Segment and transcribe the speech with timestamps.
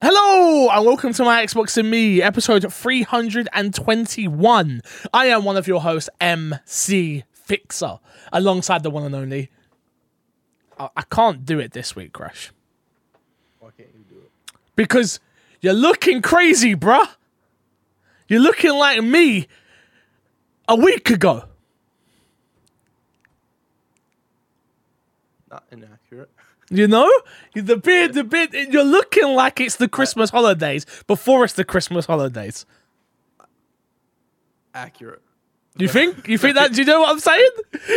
[0.00, 4.80] Hello and welcome to my Xbox and Me, episode 321.
[5.12, 7.98] I am one of your hosts, MC Fixer,
[8.32, 9.50] alongside the one and only.
[10.78, 12.52] I, I can't do it this week, Crash.
[13.58, 14.30] Why can't you do it?
[14.76, 15.18] Because
[15.60, 17.08] you're looking crazy, bruh.
[18.28, 19.48] You're looking like me
[20.68, 21.42] a week ago.
[25.50, 25.97] Not inaccurate.
[26.70, 27.10] You know,
[27.54, 28.52] the beard, the beard.
[28.52, 32.66] You're looking like it's the Christmas holidays before it's the Christmas holidays.
[34.74, 35.22] Accurate.
[35.76, 36.28] You think?
[36.28, 36.72] You think that?
[36.72, 37.50] Do you know what I'm saying?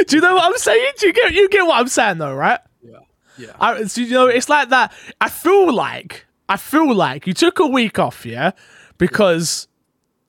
[0.08, 0.92] Do you know what I'm saying?
[1.00, 2.60] Do you get you get what I'm saying though, right?
[2.82, 3.00] Yeah.
[3.38, 3.56] Yeah.
[3.60, 4.94] I, so, you know, it's like that.
[5.20, 8.52] I feel like I feel like you took a week off, yeah,
[8.98, 9.68] because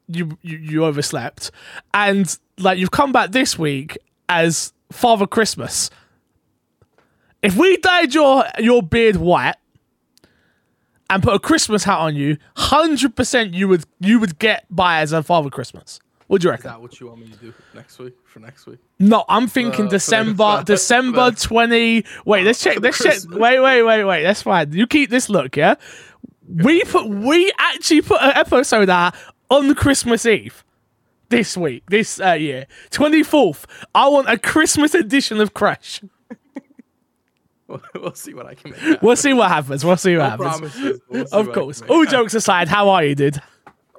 [0.09, 1.51] you you, you overslept,
[1.93, 5.91] and like you've come back this week as Father Christmas.
[7.42, 9.56] If we dyed your your beard white
[11.10, 15.01] and put a Christmas hat on you, hundred percent you would you would get by
[15.01, 16.01] as a Father Christmas.
[16.29, 16.71] What do you Is reckon?
[16.71, 18.15] that what you want me to do next week?
[18.24, 18.79] For next week?
[18.99, 22.04] No, I'm thinking Uh, December, December twenty.
[22.24, 22.80] Wait, let's check.
[22.80, 23.18] Let's check.
[23.29, 24.23] Wait, wait, wait, wait.
[24.23, 24.73] That's fine.
[24.73, 25.74] You keep this look, yeah.
[26.49, 27.06] We put.
[27.09, 29.15] We actually put an episode out
[29.51, 30.65] on Christmas Eve
[31.29, 33.66] this week, this uh, year, twenty fourth.
[33.95, 36.01] I want a Christmas edition of Crash.
[37.95, 39.02] we'll see what I can make.
[39.02, 39.84] We'll see what happens.
[39.84, 40.48] We'll see what No happens.
[40.73, 41.01] promises.
[41.09, 41.82] we'll see Of what course.
[41.88, 43.40] All jokes aside, how are you, dude?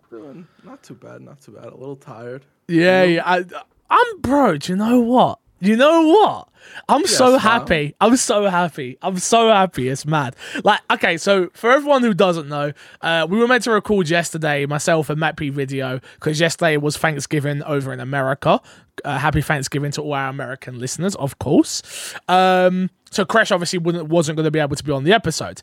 [0.10, 1.22] Doing not too bad.
[1.22, 1.66] Not too bad.
[1.66, 2.46] A little tired.
[2.68, 3.24] Yeah, yeah.
[3.26, 3.44] I,
[3.90, 4.58] I'm bro.
[4.58, 5.40] Do you know what?
[5.64, 6.50] You know what?
[6.90, 7.40] I'm so smile.
[7.40, 7.96] happy.
[8.02, 8.98] I'm so happy.
[9.02, 9.88] I'm so happy.
[9.88, 10.36] It's mad.
[10.62, 14.66] Like, okay, so for everyone who doesn't know, uh, we were meant to record yesterday,
[14.66, 18.60] myself and Matt P video, because yesterday was Thanksgiving over in America.
[19.06, 21.82] Uh, happy Thanksgiving to all our American listeners, of course.
[22.28, 25.62] Um, so Crash obviously wouldn't, wasn't going to be able to be on the episode.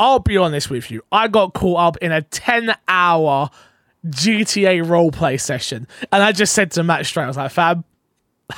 [0.00, 1.02] I'll be honest with you.
[1.12, 3.48] I got caught up in a 10 hour
[4.06, 5.86] GTA roleplay session.
[6.10, 7.84] And I just said to Matt straight, I was like, fam,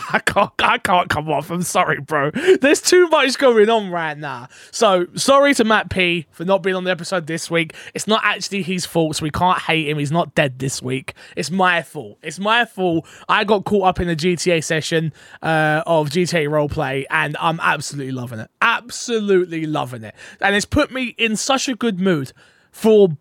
[0.13, 1.51] I can't I can't come off.
[1.51, 2.31] I'm sorry, bro.
[2.31, 4.49] There's too much going on right now.
[4.71, 7.75] So sorry to Matt P for not being on the episode this week.
[7.95, 9.99] It's not actually his fault, so we can't hate him.
[9.99, 11.15] He's not dead this week.
[11.37, 12.19] It's my fault.
[12.23, 13.07] It's my fault.
[13.29, 18.13] I got caught up in the GTA session uh, of GTA roleplay, and I'm absolutely
[18.13, 18.51] loving it.
[18.61, 20.15] Absolutely loving it.
[20.41, 22.33] And it's put me in such a good mood
[22.71, 23.17] for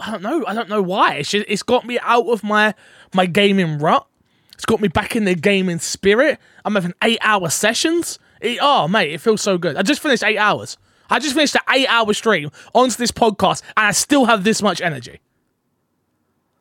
[0.00, 0.44] I don't know.
[0.46, 1.14] I don't know why.
[1.14, 2.74] It's just, it's got me out of my
[3.14, 4.06] my gaming rut.
[4.54, 6.38] It's got me back in the gaming spirit.
[6.64, 8.18] I'm having eight hour sessions.
[8.40, 9.76] It- oh mate, it feels so good.
[9.76, 10.78] I just finished eight hours.
[11.10, 14.62] I just finished an eight hour stream onto this podcast, and I still have this
[14.62, 15.20] much energy.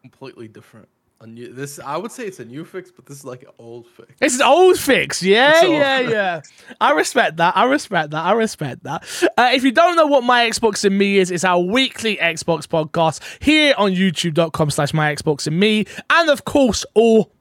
[0.01, 0.89] Completely different.
[1.25, 3.87] New, this I would say it's a new fix, but this is like an old
[3.87, 4.11] fix.
[4.19, 5.23] It's an old fix.
[5.23, 5.71] Yeah, old.
[5.71, 6.41] yeah, yeah.
[6.81, 7.55] I respect that.
[7.55, 8.25] I respect that.
[8.25, 9.05] I respect that.
[9.37, 12.67] Uh, if you don't know what My Xbox and Me is, it's our weekly Xbox
[12.67, 15.85] podcast here on youtube.com slash My Xbox and Me.
[16.09, 17.31] And of course, all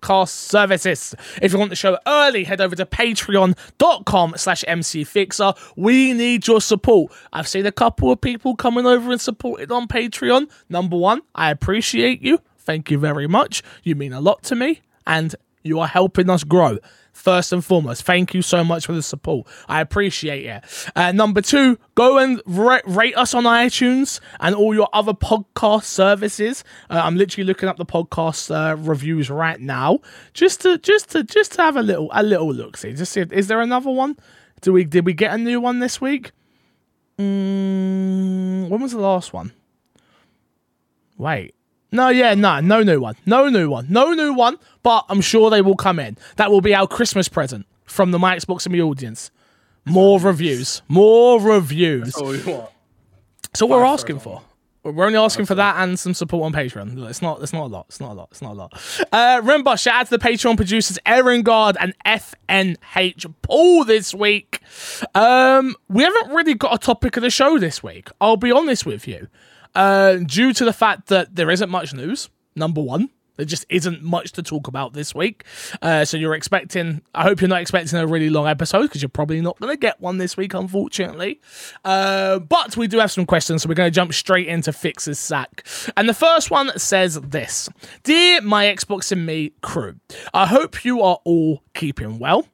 [0.00, 1.14] podcast services.
[1.42, 5.56] If you want the show early, head over to patreon.com slash mcfixer.
[5.76, 7.12] We need your support.
[7.32, 10.50] I've seen a couple of people coming over and supported on Patreon.
[10.68, 12.40] Number one, I appreciate you.
[12.58, 13.62] Thank you very much.
[13.82, 16.78] You mean a lot to me, and you are helping us grow.
[17.28, 19.46] First and foremost, thank you so much for the support.
[19.68, 20.64] I appreciate it.
[20.96, 25.84] Uh, number two, go and ra- rate us on iTunes and all your other podcast
[25.84, 26.64] services.
[26.88, 29.98] Uh, I'm literally looking up the podcast uh, reviews right now,
[30.32, 32.78] just to just to just to have a little a little look.
[32.78, 33.26] See, just see.
[33.30, 34.16] Is there another one?
[34.62, 36.30] Do we did we get a new one this week?
[37.18, 39.52] Mm, when was the last one?
[41.18, 41.54] Wait.
[41.90, 43.16] No, yeah, no, no new one.
[43.24, 43.86] No new one.
[43.88, 46.18] No new one, but I'm sure they will come in.
[46.36, 49.30] That will be our Christmas present from the My Xbox and the audience.
[49.84, 50.82] More reviews.
[50.88, 52.14] More reviews.
[52.16, 52.70] Oh, we want.
[53.54, 54.42] So what we're asking for.
[54.84, 57.08] We're only asking for that and some support on Patreon.
[57.08, 57.42] It's not.
[57.42, 57.86] It's not a lot.
[57.88, 58.28] It's not a lot.
[58.30, 59.06] It's not a lot.
[59.12, 64.60] Uh, remember, shout out to the Patreon producers, Aaron Guard and FNH Paul this week.
[65.14, 68.08] Um, we haven't really got a topic of the show this week.
[68.20, 69.28] I'll be honest with you,
[69.74, 72.28] uh, due to the fact that there isn't much news.
[72.54, 73.10] Number one.
[73.38, 75.44] There just isn't much to talk about this week.
[75.80, 79.08] Uh, so you're expecting, I hope you're not expecting a really long episode because you're
[79.08, 81.40] probably not going to get one this week, unfortunately.
[81.84, 85.20] Uh, but we do have some questions, so we're going to jump straight into Fix's
[85.20, 85.64] Sack.
[85.96, 87.68] And the first one says this
[88.02, 89.94] Dear my Xbox and me crew,
[90.34, 92.48] I hope you are all keeping well.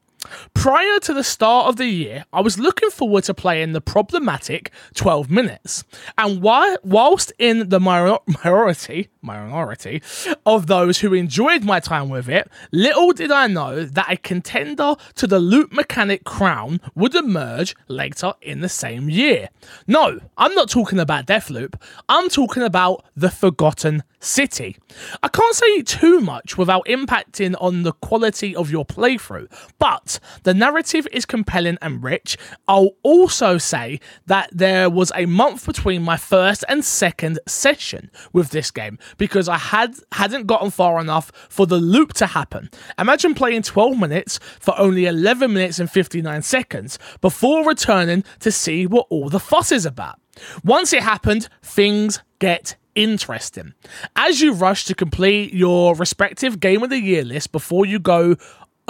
[0.55, 4.71] Prior to the start of the year, I was looking forward to playing the problematic
[4.95, 5.85] 12 minutes.
[6.17, 10.03] And whi- whilst in the minority, minority
[10.47, 14.95] of those who enjoyed my time with it, little did I know that a contender
[15.17, 19.49] to the loop mechanic crown would emerge later in the same year.
[19.87, 21.81] No, I'm not talking about Deathloop.
[22.09, 24.77] I'm talking about the Forgotten City.
[25.23, 30.55] I can't say too much without impacting on the quality of your playthrough, but the
[30.55, 32.37] narrative is compelling and rich.
[32.67, 38.51] I'll also say that there was a month between my first and second session with
[38.51, 42.71] this game because I had hadn't gotten far enough for the loop to happen.
[42.99, 48.87] Imagine playing 12 minutes for only 11 minutes and 59 seconds before returning to see
[48.87, 50.19] what all the fuss is about.
[50.65, 53.75] Once it happened, things get interesting.
[54.17, 58.37] As you rush to complete your respective game of the year list before you go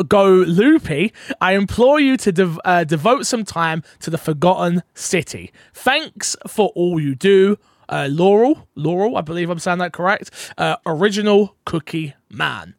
[0.09, 5.53] go loopy, I implore you to dev- uh, devote some time to the Forgotten City.
[5.73, 7.59] Thanks for all you do.
[7.89, 10.31] Uh, Laurel, Laurel, I believe I'm saying that correct.
[10.59, 12.75] Uh, original Cookie Man.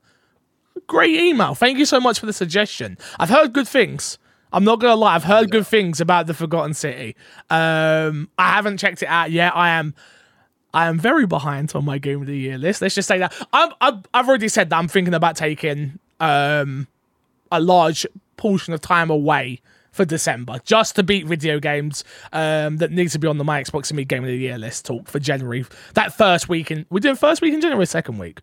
[0.87, 1.55] Great email.
[1.55, 2.97] Thank you so much for the suggestion.
[3.17, 4.17] I've heard good things.
[4.51, 5.15] I'm not gonna lie.
[5.15, 7.15] I've heard good things about the Forgotten City.
[7.49, 9.55] Um, I haven't checked it out yet.
[9.55, 9.93] I am
[10.75, 12.81] I am very behind on my game of the year list.
[12.81, 16.87] Let's just say that I'm, I've, I've already said that I'm thinking about taking um,
[17.51, 18.05] a large
[18.37, 19.61] portion of time away
[19.91, 23.63] for December just to beat video games um, that need to be on the my
[23.63, 25.65] Xbox and me game of the year list talk for January.
[25.93, 28.41] That first week in we're doing first week in January, second week.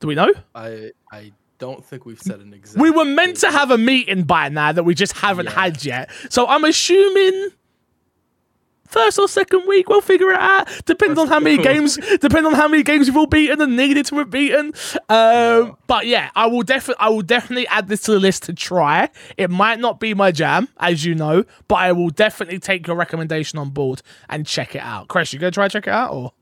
[0.00, 0.32] Do we know?
[0.56, 2.80] I I don't think we've said an exact.
[2.82, 5.52] We were meant to have a meeting by now that we just haven't Yeah.
[5.52, 6.10] had yet.
[6.28, 7.50] So I'm assuming
[8.86, 10.68] first or second week we'll figure it out.
[10.86, 11.96] Depends on how many games.
[12.20, 14.72] Depend on how many games we've all beaten and needed to have beaten.
[15.08, 17.00] Um, But yeah, I will definitely.
[17.04, 19.10] I will definitely add this to the list to try.
[19.36, 22.96] It might not be my jam, as you know, but I will definitely take your
[22.96, 25.08] recommendation on board and check it out.
[25.08, 26.32] Chris, you gonna try check it out or?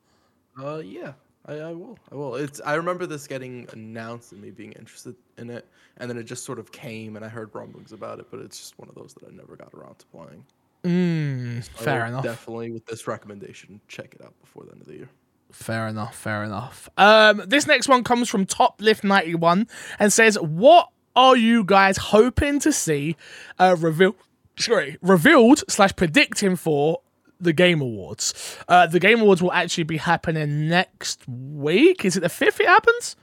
[0.62, 1.12] Uh, yeah,
[1.47, 1.99] I, I will.
[2.11, 2.35] I will.
[2.37, 2.61] It's.
[2.65, 5.67] I remember this getting announced and me being interested in it,
[5.97, 8.59] and then it just sort of came, and I heard rumblings about it, but it's
[8.59, 10.44] just one of those that I never got around to playing.
[10.84, 12.25] Mm, I fair enough.
[12.25, 15.08] Definitely, with this recommendation, check it out before the end of the year.
[15.52, 16.88] Fair enough, fair enough.
[16.96, 19.69] Um, this next one comes from Top Lift 91
[19.99, 23.17] and says, What are you guys hoping to see
[23.58, 24.17] uh, reveal,
[24.58, 27.02] sorry, revealed slash predicting for
[27.38, 28.56] the Game Awards?
[28.67, 32.05] Uh, the Game Awards will actually be happening next week.
[32.05, 33.14] Is it the 5th it happens?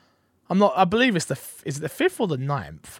[0.51, 2.99] I'm not, I believe it's the, f- is it the 5th or the 9th?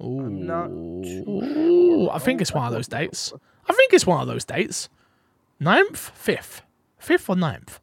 [0.00, 3.32] I'm not Ooh, I think it's one of those dates.
[3.68, 4.88] I think it's one of those dates.
[5.60, 6.12] 9th?
[6.12, 6.60] 5th?
[7.02, 7.78] 5th or 9th?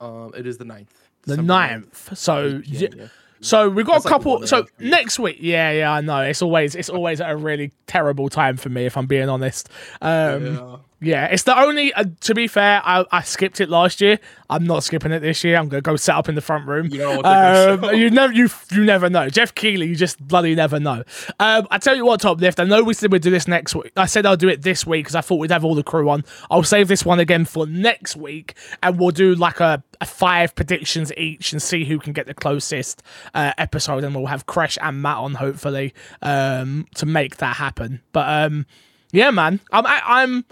[0.00, 0.92] Um, it is the ninth.
[1.22, 2.16] The December 9th.
[2.16, 3.06] So, Yeah, yeah.
[3.42, 4.42] So we've got That's a couple.
[4.42, 6.20] a so next week, yeah, yeah, I know.
[6.20, 9.70] It's always it's always a really terrible time for me, if I'm being honest.
[10.02, 10.76] Um, Yeah.
[11.02, 11.94] Yeah, it's the only.
[11.94, 14.18] Uh, to be fair, I, I skipped it last year.
[14.50, 15.56] I'm not skipping it this year.
[15.56, 16.88] I'm gonna go set up in the front room.
[16.90, 19.30] You don't know what they're gonna Um, you never, you you never know.
[19.30, 21.02] Geoff Keighley, you just bloody never know.
[21.38, 22.60] Um, I tell you what, top lift.
[22.60, 23.92] I know we said we'd do this next week.
[23.96, 26.10] I said I'll do it this week because I thought we'd have all the crew
[26.10, 26.22] on.
[26.50, 30.54] I'll save this one again for next week, and we'll do like a, a five
[30.54, 33.02] predictions each and see who can get the closest
[33.32, 38.02] uh, episode, and we'll have Crash and Matt on hopefully um, to make that happen.
[38.12, 38.66] But um,
[39.12, 40.44] yeah, man, I'm I, I'm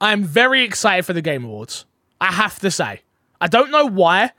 [0.00, 1.84] I'm very excited for the Game Awards.
[2.20, 3.02] I have to say,
[3.40, 4.32] I don't know why,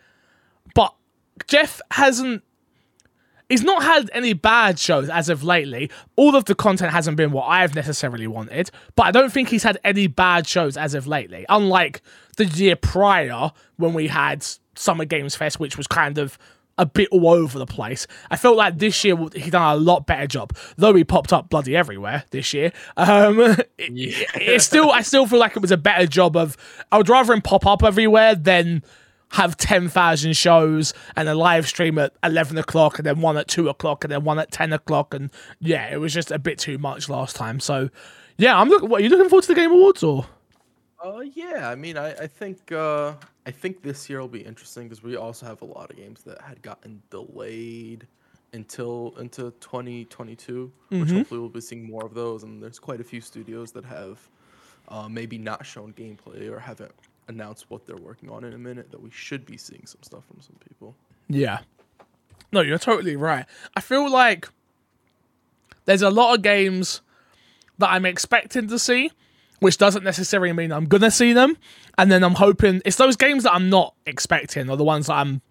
[0.73, 0.93] but
[1.47, 2.43] Geoff hasn't.
[3.49, 5.91] He's not had any bad shows as of lately.
[6.15, 9.61] All of the content hasn't been what I've necessarily wanted, but I don't think he's
[9.61, 11.45] had any bad shows as of lately.
[11.47, 12.01] Unlike
[12.37, 16.39] the year prior when we had Summer Games Fest, which was kind of
[16.77, 18.07] a bit all over the place.
[18.29, 21.49] I felt like this year he done a lot better job, though he popped up
[21.49, 22.71] bloody everywhere this year.
[22.97, 23.39] Um,
[23.77, 26.57] it, it's still, I still feel like it was a better job of.
[26.91, 28.83] I would rather him pop up everywhere than
[29.31, 33.69] have 10,000 shows and a live stream at 11 o'clock and then one at 2
[33.69, 35.13] o'clock and then one at 10 o'clock.
[35.13, 37.59] And yeah, it was just a bit too much last time.
[37.59, 37.89] So
[38.37, 38.89] yeah, I'm looking.
[38.89, 40.25] What are you looking forward to the Game Awards or?
[41.05, 41.69] Uh, yeah.
[41.69, 43.13] I mean, I, I think uh,
[43.45, 46.23] I think this year will be interesting because we also have a lot of games
[46.23, 48.07] that had gotten delayed
[48.53, 52.43] until into 2022, which hopefully we'll be seeing more of those.
[52.43, 54.17] And there's quite a few studios that have
[54.87, 56.91] uh, maybe not shown gameplay or haven't
[57.27, 60.25] announced what they're working on in a minute that we should be seeing some stuff
[60.25, 60.95] from some people.
[61.27, 61.59] Yeah.
[62.51, 63.45] No, you're totally right.
[63.75, 64.47] I feel like
[65.85, 67.01] there's a lot of games
[67.77, 69.11] that I'm expecting to see,
[69.59, 71.57] which doesn't necessarily mean I'm gonna see them.
[71.97, 75.15] And then I'm hoping it's those games that I'm not expecting are the ones that
[75.15, 75.41] I'm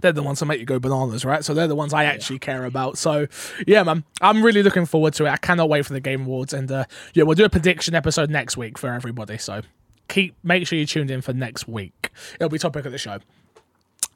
[0.00, 1.44] they're the ones that make you go bananas, right?
[1.44, 2.98] So they're the ones I actually care about.
[2.98, 3.26] So
[3.66, 5.30] yeah, man, I'm really looking forward to it.
[5.30, 8.30] I cannot wait for the Game Awards, and uh, yeah, we'll do a prediction episode
[8.30, 9.38] next week for everybody.
[9.38, 9.62] So
[10.08, 12.10] keep make sure you tuned in for next week.
[12.34, 13.18] It'll be topic of the show.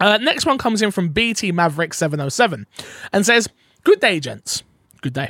[0.00, 2.67] Uh, next one comes in from BT Maverick 707
[3.12, 3.49] and says,
[3.85, 4.62] "Good day, gents.
[5.00, 5.28] Good day."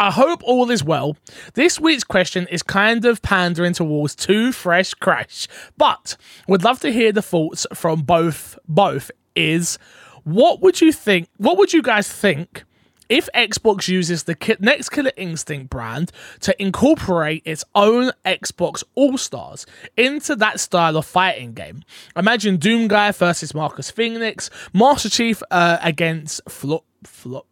[0.00, 1.14] I hope all is well.
[1.52, 6.16] This week's question is kind of pandering towards two fresh crash, but
[6.48, 9.78] would love to hear the thoughts from both both is
[10.24, 12.64] what would you think what would you guys think
[13.10, 19.66] if Xbox uses the next Killer Instinct brand to incorporate its own Xbox All Stars
[19.98, 21.82] into that style of fighting game,
[22.16, 26.86] imagine Doom Guy versus Marcus Phoenix, Master Chief uh, against Flop.
[27.04, 27.46] Flop.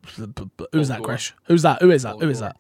[0.72, 1.02] Who's that.
[1.02, 1.34] Crash?
[1.44, 1.80] Who's that?
[1.82, 2.16] Who is that?
[2.20, 2.56] Who is that?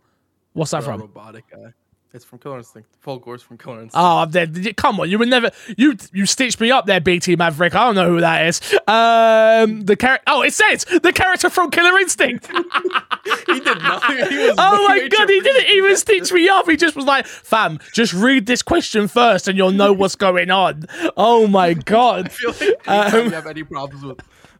[0.54, 1.00] What's that from?
[1.00, 1.72] robotic guy.
[2.14, 2.88] It's from Killer Instinct.
[3.04, 3.94] Fulgore's from Killer Instinct.
[3.94, 4.54] Oh, I'm dead.
[4.54, 5.50] Did you- Come on, you would never.
[5.76, 7.74] You you stitched me up there, BT Maverick.
[7.74, 8.60] I don't know who that is.
[8.88, 10.24] Um, the character.
[10.26, 12.46] Oh, it says the character from Killer Instinct.
[13.46, 14.16] he did nothing.
[14.26, 16.66] He was Oh my god, he didn't even stitch me up.
[16.68, 20.50] He just was like, "Fam, just read this question first, and you'll know what's going
[20.50, 22.26] on." Oh my god.
[22.26, 22.54] I feel
[22.86, 24.18] like Um, you have any problems with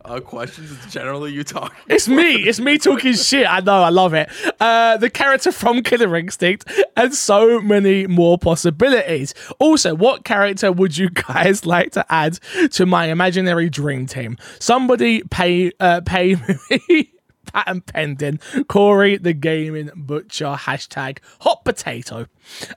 [0.08, 1.76] uh, questions, it's generally you talking.
[1.88, 2.36] It's me.
[2.36, 3.46] It's me talking shit.
[3.46, 3.82] I know.
[3.82, 4.28] I love it.
[4.58, 9.34] Uh, the character from Killer Instinct, and so many more possibilities.
[9.58, 12.38] Also, what character would you guys like to add
[12.72, 14.38] to my imaginary dream team?
[14.58, 16.36] Somebody pay uh, pay
[16.70, 17.12] me.
[17.52, 18.40] Patent pending.
[18.68, 20.54] Corey the gaming butcher.
[20.58, 22.26] Hashtag hot potato.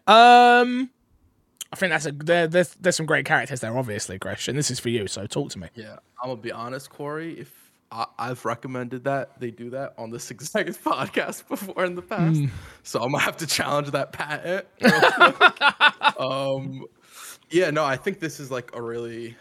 [0.08, 0.90] Um,
[1.74, 3.76] I think that's a there, there's there's some great characters there.
[3.78, 5.08] Obviously, Crash, and this is for you.
[5.08, 5.68] So talk to me.
[5.76, 7.40] Yeah, I'm gonna be honest, Corey.
[7.40, 12.02] If I, I've recommended that they do that on this exact podcast before in the
[12.02, 12.46] past, Hmm.
[12.84, 14.66] so I'm gonna have to challenge that patent.
[16.20, 16.86] um,
[17.50, 19.36] yeah, no, I think this is like a really,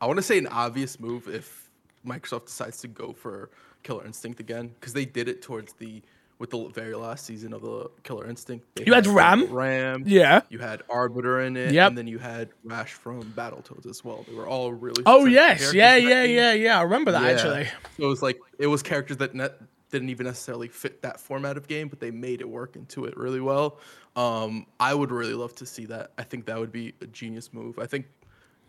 [0.00, 1.68] I want to say an obvious move if
[2.06, 3.50] Microsoft decides to go for
[3.82, 6.02] Killer Instinct again because they did it towards the
[6.38, 8.64] with the very last season of the Killer Instinct.
[8.76, 9.52] They You had Ram?
[9.52, 10.42] Ram, Yeah.
[10.50, 11.88] You had Arbiter in it, Yep.
[11.88, 14.24] and then you had Rash from Battletoads as well.
[14.28, 15.02] They were all really.
[15.06, 16.78] Oh yes, yeah, yeah, yeah, yeah.
[16.78, 17.28] I remember that Yeah.
[17.30, 17.64] actually.
[17.96, 19.48] So it was like it was characters that ne-
[19.90, 23.16] didn't even necessarily fit that format of game, but they made it work into it
[23.16, 23.78] really well.
[24.16, 26.12] Um, I would really love to see that.
[26.18, 27.78] I think that would be a genius move.
[27.78, 28.06] I think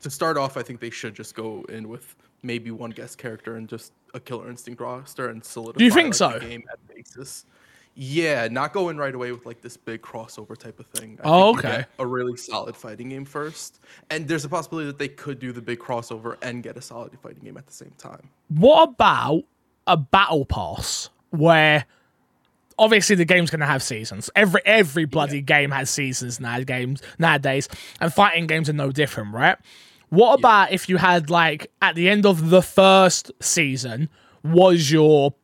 [0.01, 3.55] to start off, I think they should just go in with maybe one guest character
[3.57, 5.83] and just a Killer Instinct roster and solidify.
[5.83, 6.39] you think like, so?
[6.39, 7.45] The game at basis.
[7.96, 11.19] Yeah, not go in right away with like this big crossover type of thing.
[11.24, 11.86] I Oh, okay.
[11.98, 13.79] A really solid fighting game first,
[14.10, 17.12] and there's a possibility that they could do the big crossover and get a solid
[17.22, 18.29] fighting game at the same time.
[18.48, 19.43] What about
[19.86, 21.86] a battle pass where
[22.77, 24.29] obviously the game's going to have seasons.
[24.36, 27.67] Every every bloody game has seasons now games nowadays,
[28.00, 29.58] and fighting games are no different, right?
[30.10, 34.10] What about if you had like at the end of the first season
[34.43, 35.36] was your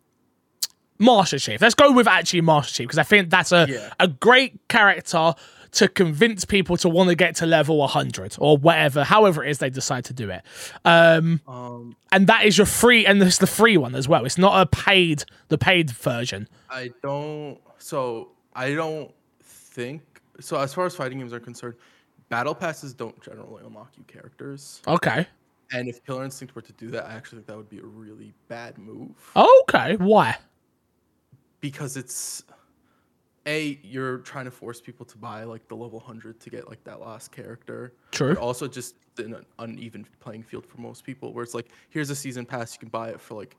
[0.99, 1.61] Master Chief?
[1.61, 3.89] Let's go with actually Master Chief because I think that's a Yeah.
[3.99, 5.33] a great character
[5.71, 9.57] to convince people to want to get to level 100 or whatever, however it is
[9.59, 10.41] they decide to do it.
[10.85, 14.37] Um, Um, and that is your free and it's the free one as well it's
[14.37, 17.59] not a paid the paid version I don't.
[17.77, 20.01] So I don't think.
[20.39, 21.75] So as far as fighting games are concerned,
[22.29, 24.81] battle passes don't generally unlock you characters.
[24.87, 25.27] okay
[25.73, 27.85] And if Killer Instinct were to do that, I actually think that would be a
[27.85, 30.37] really bad move okay why
[31.61, 32.43] because it's
[33.47, 36.83] a you're trying to force people to buy like the level 100 to get like
[36.83, 38.33] that last character True.
[38.33, 42.15] but also just an uneven playing field for most people where it's like here's a
[42.15, 43.55] season pass you can buy it for like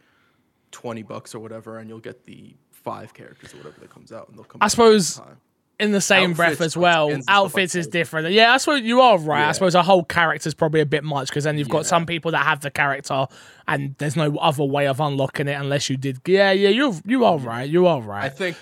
[0.72, 4.28] 20 bucks or whatever and you'll get the five characters or whatever that comes out
[4.28, 5.40] and they'll come I suppose- the time.
[5.78, 8.30] In the same breath as well outfits is different.
[8.30, 9.48] Yeah i suppose you are right.
[9.48, 12.06] I suppose a whole character is probably a bit much because then you've got some
[12.06, 13.26] people that have the character
[13.68, 17.24] and there's no other way of unlocking it unless you did yeah yeah you're you
[17.24, 17.44] are mm.
[17.44, 18.24] right you are right.
[18.24, 18.56] I think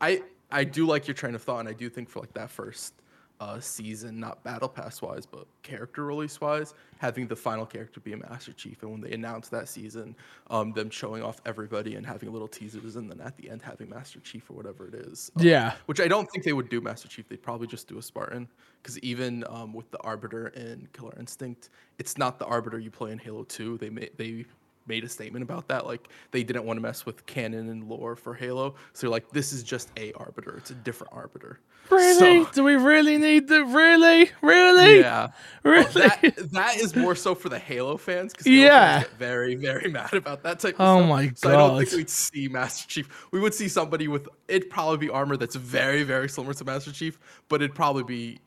[0.00, 2.50] I I do like your train of thought, and I do think for like that
[2.50, 2.94] first
[3.40, 8.12] uh, season, not battle pass wise, but character release wise, having the final character be
[8.12, 10.14] a Master Chief, and when they announced that season,
[10.50, 13.90] um, them showing off everybody and having little teasers, and then at the end having
[13.90, 15.30] Master Chief or whatever it is.
[15.36, 15.74] um, Yeah.
[15.86, 17.28] Which I don't think they would do Master Chief.
[17.28, 18.48] They'd probably just do a Spartan,
[18.82, 23.12] because even um, with the Arbiter in Killer Instinct, it's not the Arbiter you play
[23.12, 23.76] in Halo Two.
[23.78, 24.46] They made they
[24.86, 25.86] made a statement about that.
[25.86, 29.30] Like they didn't want to mess with canon and lore for Halo, so they're like,
[29.30, 30.56] this is just a Arbiter.
[30.58, 31.60] It's a different Arbiter.
[31.90, 35.28] really So, do we really need the really really yeah.
[35.62, 39.00] really That that is more so for the Halo fans because Yeah.
[39.00, 40.74] get very very mad about that type.
[40.74, 41.08] Of Oh stuff.
[41.08, 43.08] my So I don't think we'd see Master Chief.
[43.30, 46.92] We would see somebody with it'd probably be armor that's very very similar to Master
[46.92, 48.40] Chief, but it'd probably be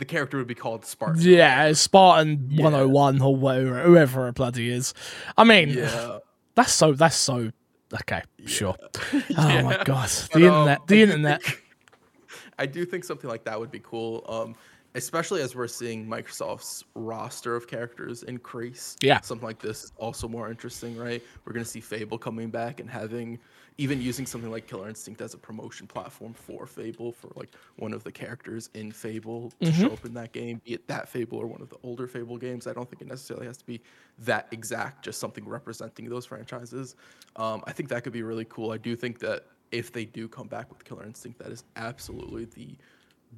[0.00, 1.22] the character would be called Spartan.
[1.22, 4.92] Yeah, Spartan 101 or whatever, whoever it bloody is.
[5.38, 6.18] I mean, Yeah.
[6.56, 7.52] that's so, that's so,
[7.94, 8.74] okay, sure.
[9.38, 10.08] Oh my God.
[10.08, 11.42] The But, um, internet, I the internet.
[12.58, 14.24] I do think something like that would be cool.
[14.28, 14.54] Um,
[14.94, 18.96] especially as we're seeing Microsoft's roster of characters increase.
[19.00, 19.20] Yeah.
[19.20, 21.22] Something like this is also more interesting, right?
[21.44, 23.38] We're gonna see Fable coming back and having
[23.80, 27.94] even using something like Killer Instinct as a promotion platform for Fable for like one
[27.94, 29.80] of the characters in Fable to Mm-hmm.
[29.86, 32.36] show up in that game, be it that Fable or one of the older Fable
[32.36, 32.66] games.
[32.66, 33.80] I don't think it necessarily has to be
[34.18, 36.94] that exact, just something representing those franchises.
[37.36, 38.70] Um, I think that could be really cool.
[38.70, 42.44] I do think that if they do come back with Killer Instinct, that is absolutely
[42.44, 42.76] the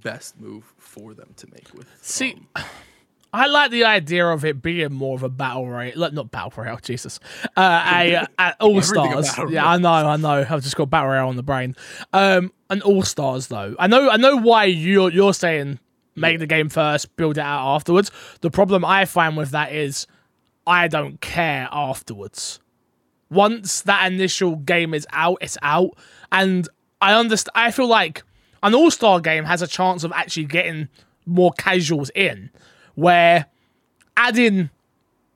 [0.02, 2.64] best move for them to make with See, um,
[3.34, 6.52] I like the idea of it being more of a battle royale, like not battle
[6.54, 7.18] royale, Jesus,
[7.56, 9.30] uh, a, a all stars.
[9.48, 10.46] Yeah, I know, I know.
[10.48, 11.74] I've just got battle royale on the brain.
[12.12, 13.74] Um, an all stars though.
[13.78, 15.78] I know, I know why you're you're saying
[16.14, 18.10] make the game first, build it out afterwards.
[18.40, 20.06] The problem I find with that is
[20.66, 22.60] I don't care afterwards.
[23.30, 25.96] Once that initial game is out, it's out,
[26.30, 26.68] and
[27.00, 27.52] I understand.
[27.54, 28.22] I feel like
[28.62, 30.88] an all star game has a chance of actually getting
[31.24, 32.50] more casuals in,
[32.94, 33.46] where
[34.16, 34.70] adding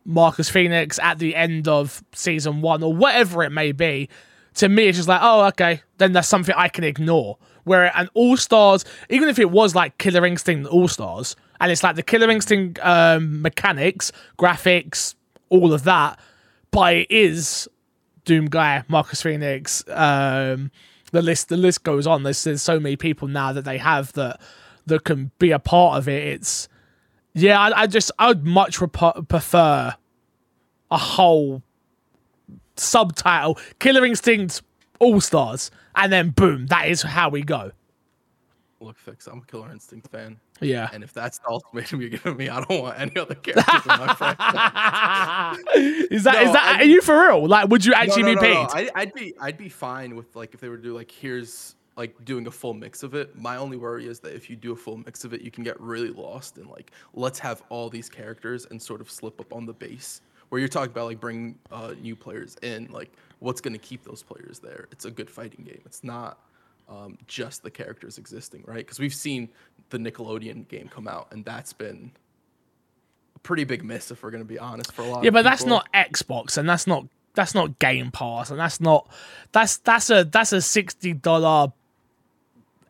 [0.05, 4.09] Marcus Phoenix at the end of season one or whatever it may be,
[4.55, 7.39] to me it's just like, oh, okay, then that's something I can ignore.
[7.65, 11.83] Where an All Stars, even if it was like Killer Instinct All Stars, and it's
[11.83, 15.15] like the Killer Instinct um, mechanics, graphics,
[15.49, 16.21] all of that,
[16.71, 17.69] but it is
[18.25, 20.71] Doom Guy, Marcus Phoenix, um,
[21.13, 22.23] the list the list goes on.
[22.23, 24.41] There's, there's so many people now that they have that
[24.87, 26.23] that can be a part of it.
[26.23, 26.69] It's
[27.37, 29.95] yeah, I, I just I would much rep- prefer
[30.91, 31.63] a whole
[32.77, 34.63] subtitle Killer Instinct
[34.99, 37.73] All Stars, and then boom, that is how we go.
[38.81, 40.39] Look, Fix, I'm a Killer Instinct fan.
[40.61, 40.89] Yeah.
[40.93, 44.07] And if that's the ultimatum you're giving me, I don't want any other characters in
[44.07, 45.59] my franchise.
[46.11, 47.47] is that is No, that I are you for real?
[47.47, 48.67] Like, would you actually no, no, be paid?
[48.71, 51.75] I, I'd be I'd be fine with like if they were to do like here's
[51.97, 53.37] like doing a full mix of it.
[53.39, 55.65] My only worry is that if you do a full mix of it, you can
[55.65, 59.53] get really lost in like let's have all these characters and sort of slip up
[59.53, 62.89] on the base where you're talking about like bring uh, new players in.
[62.91, 64.89] Like what's going to keep those players there?
[64.93, 65.81] It's a good fighting game.
[65.85, 66.39] It's not
[66.89, 68.79] um, just the characters existing, right?
[68.79, 69.49] Because we've seen
[69.91, 72.13] the Nickelodeon game come out, and that's been
[73.35, 75.25] a pretty big miss if we're going to be honest for a lot.
[75.25, 79.09] Yeah, but that's not Xbox, and that's not that's not Game Pass, and that's not
[79.53, 81.73] that's that's a that's a sixty dollar.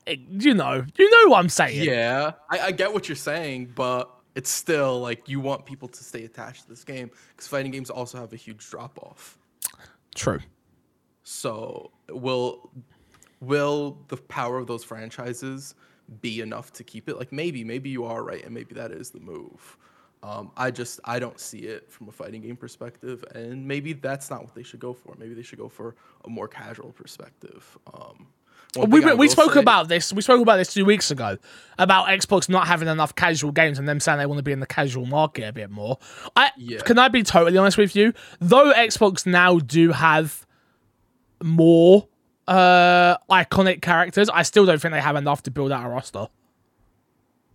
[0.07, 1.85] You know, you know what I'm saying.
[1.85, 6.05] Yeah, I, I get what you're saying, but it's still like you want people to
[6.05, 9.39] stay attached to this game because fighting games also have a huge drop off.
[10.15, 10.41] True.
[11.25, 12.71] So will
[13.41, 15.75] will the power of those franchises
[16.21, 17.19] be enough to keep it?
[17.19, 19.77] Like maybe, maybe you are right, and maybe that is the move.
[20.23, 24.31] Um, I just I don't see it from a fighting game perspective, and maybe that's
[24.31, 25.15] not what they should go for.
[25.19, 27.79] Maybe they should go for a more casual perspective.
[27.93, 28.29] Um,
[28.75, 30.13] one We, we spoke about this.
[30.13, 31.39] We spoke about this two weeks ago
[31.79, 34.61] about Xbox not having enough casual games and them saying they want to be in
[34.61, 35.99] the casual market a bit more.
[36.35, 36.81] I Yeah.
[36.81, 38.13] can I be totally honest with you?
[38.41, 40.47] Though Xbox now do have
[41.43, 42.09] more
[42.49, 46.29] uh iconic characters, I still don't think they have enough to build out a roster.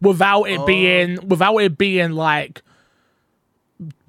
[0.02, 0.66] Without it Oh.
[0.66, 2.62] being without it being like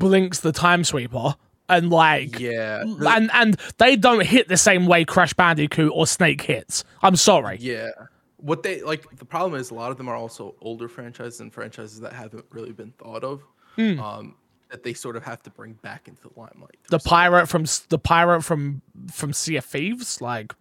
[0.01, 1.37] Blinx the Time Sweeper
[1.73, 6.43] and like Yeah, and and they don't hit the same way Crash Bandicoot or Snake
[6.43, 6.85] hits.
[7.03, 7.59] I'm sorry.
[7.61, 7.91] Yeah.
[8.37, 11.53] What they like the problem is a lot of them are also older franchises and
[11.53, 13.43] franchises that haven't really been thought of.
[13.77, 14.01] Hmm.
[14.01, 14.35] Um
[14.71, 16.79] that they sort of have to bring back into the limelight.
[16.89, 18.83] The pirate from the pirate from
[19.13, 20.55] from Sea of Thieves, like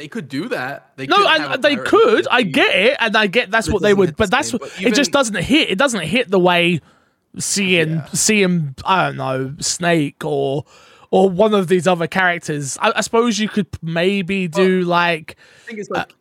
[0.00, 0.92] they could do that.
[0.96, 2.26] They no, could have they could.
[2.30, 4.16] I get it, and I get that's what they would.
[4.16, 5.68] But that's what but it just doesn't hit.
[5.68, 6.80] It doesn't hit the way
[7.38, 8.06] seeing Yeah.
[8.12, 10.64] seeing I don't know Snake or
[11.10, 12.76] or one of these other characters.
[12.80, 16.12] I, I suppose you could maybe do like The thing is like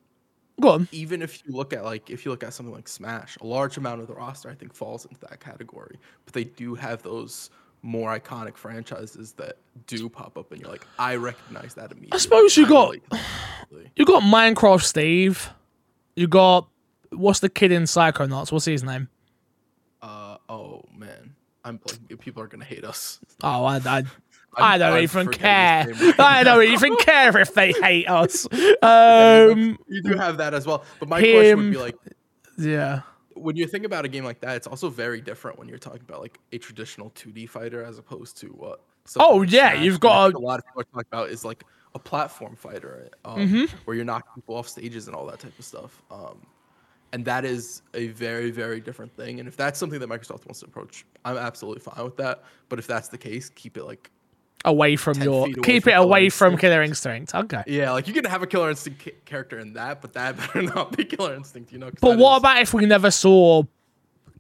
[0.60, 0.88] go on.
[0.92, 3.78] even if you look at like if you look at something like Smash, a large
[3.78, 5.98] amount of the roster I think falls into that category.
[6.26, 7.50] But they do have those
[7.82, 9.56] more iconic franchises that
[9.88, 12.12] do pop up and you're like, I recognize that immediately.
[12.14, 13.26] I suppose you I got- relate to that
[13.72, 13.92] immediately.
[13.96, 15.50] You got Minecraft Steve.
[16.16, 16.68] You got
[17.12, 18.52] what's the kid in Psychonauts?
[18.52, 19.08] What's his name?
[20.02, 21.36] Uh oh man.
[21.66, 23.20] I'm like people are gonna hate us.
[23.44, 24.04] Oh, I, I,
[24.58, 25.88] I don't I'm even care.
[25.88, 28.48] right I don't even care if they hate us.
[28.82, 30.84] Um, you do have that as well.
[31.00, 31.96] But my question would be like,
[32.58, 33.02] yeah.
[33.34, 36.02] when you think about a game like that, it's also very different when you're talking
[36.08, 38.82] about like a traditional 2D fighter as opposed to what.
[39.18, 42.00] Oh, like yeah, Smash, you've got a lot of people talk about is like a
[42.00, 43.78] platform fighter, um, Mm-hmm.
[43.84, 46.02] where you're knocking people off stages and all that type of stuff.
[46.10, 46.40] Um,
[47.14, 49.40] and that is a very very different thing.
[49.40, 52.44] And if that's something that Microsoft wants to approach, I'm absolutely fine with that.
[52.70, 54.10] But if that's the case, keep it like
[54.66, 57.34] away from 10 your away keep from it away from Killer Instinct.
[57.34, 57.64] Okay.
[57.68, 60.62] yeah, like you can have a Killer Instinct ca- character in that, but that better
[60.62, 63.64] not be Killer Instinct, you know But what is- about if we never saw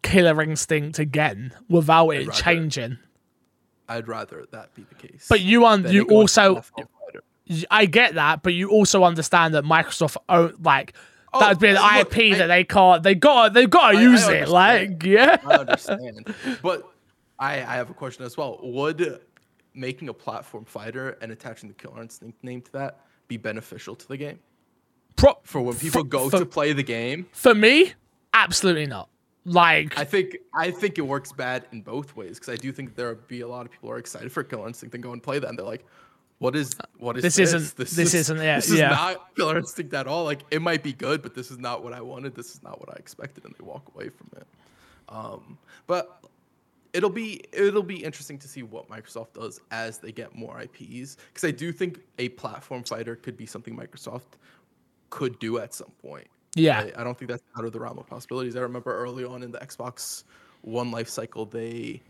[0.01, 2.97] Killer Instinct again without it rather- changing?
[3.88, 5.25] I'd rather that be the case.
[5.27, 6.62] But you un- you also.
[7.71, 10.93] I get that, but you also understand that Microsoft own like
[11.33, 13.97] Oh, that'd be an look, IP I- that they can't they got they've got to
[13.97, 14.47] I- I use it.
[14.49, 16.33] Like yeah, I understand.
[16.63, 16.83] But
[17.37, 18.59] I, I have a question as well.
[18.63, 19.21] Would
[19.73, 24.07] making a platform fighter and attaching the Killer Instinct name to that be beneficial to
[24.07, 24.39] the game?
[25.15, 27.93] Pro- For when people go for- to play the game, for me,
[28.33, 29.09] absolutely not.
[29.45, 32.95] Like I think I think it works bad in both ways because I do think
[32.95, 35.13] there will be a lot of people who are excited for Killer Instinct and go
[35.13, 35.85] and play that and they're like,
[36.39, 37.54] "What is what is This this?
[37.54, 38.89] isn't- this isn't it, This is yeah.
[38.89, 40.23] not Killer Instinct at all.
[40.25, 42.36] Like it might be good, but this is not what I wanted.
[42.36, 44.47] This is not what I expected," and they walk away from it.
[45.10, 46.23] Um, but
[46.93, 51.17] it'll be it'll be interesting to see what Microsoft does as they get more IPs
[51.28, 54.38] because I do think a platform fighter could be something Microsoft
[55.12, 56.28] could do at some point.
[56.56, 58.56] yeah, I, I don't think that's out of the realm of possibilities.
[58.56, 60.23] I remember early on in the Xbox
[60.62, 62.02] One life cycle, they,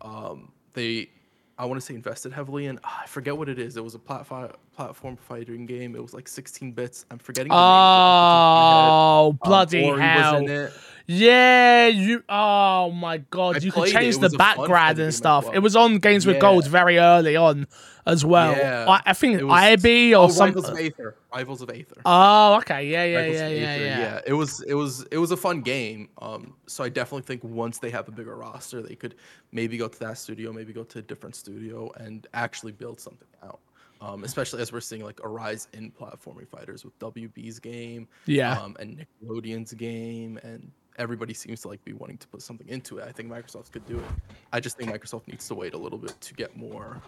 [0.00, 1.10] um, they,
[1.58, 2.78] I want to say invested heavily in.
[2.84, 3.76] ah, I forget what it is.
[3.76, 5.96] It was a platform platform fighting game.
[5.96, 7.04] It was like 16 bits.
[7.10, 7.50] I'm forgetting.
[7.50, 9.88] the name Oh of it off the top of my.
[9.88, 10.68] Um, bloody hell!
[11.08, 11.26] Was in it.
[11.26, 12.22] Yeah, you.
[12.28, 13.98] Oh my god, I you could played it.
[13.98, 15.44] change It the was a fun background and stuff.
[15.46, 15.54] well.
[15.54, 16.40] It was on Games with Yeah.
[16.40, 17.66] Gold very early on
[18.06, 18.52] as well.
[18.52, 18.86] Yeah.
[18.88, 20.62] I, I think It was- IB or oh, something.
[20.62, 21.14] Rivals of Aether.
[21.34, 21.96] Rivals of Aether.
[22.06, 24.20] Oh, okay, yeah, yeah, Rivals yeah, yeah, Aether, yeah.
[24.26, 26.08] It was it was it was a fun game.
[26.20, 29.14] Um, so I definitely think once they have a bigger roster, they could
[29.52, 33.28] maybe go to that studio, maybe go to a different studio, and actually build something
[33.42, 33.60] out.
[34.00, 38.52] Um, especially as we're seeing like a rise in platforming fighters with WB's game, Yeah.
[38.60, 42.98] um, and Nickelodeon's game, and everybody seems to like be wanting to put something into
[42.98, 43.06] it.
[43.08, 44.04] I think Microsoft could do it.
[44.52, 47.00] I just think Microsoft needs to wait a little bit to get more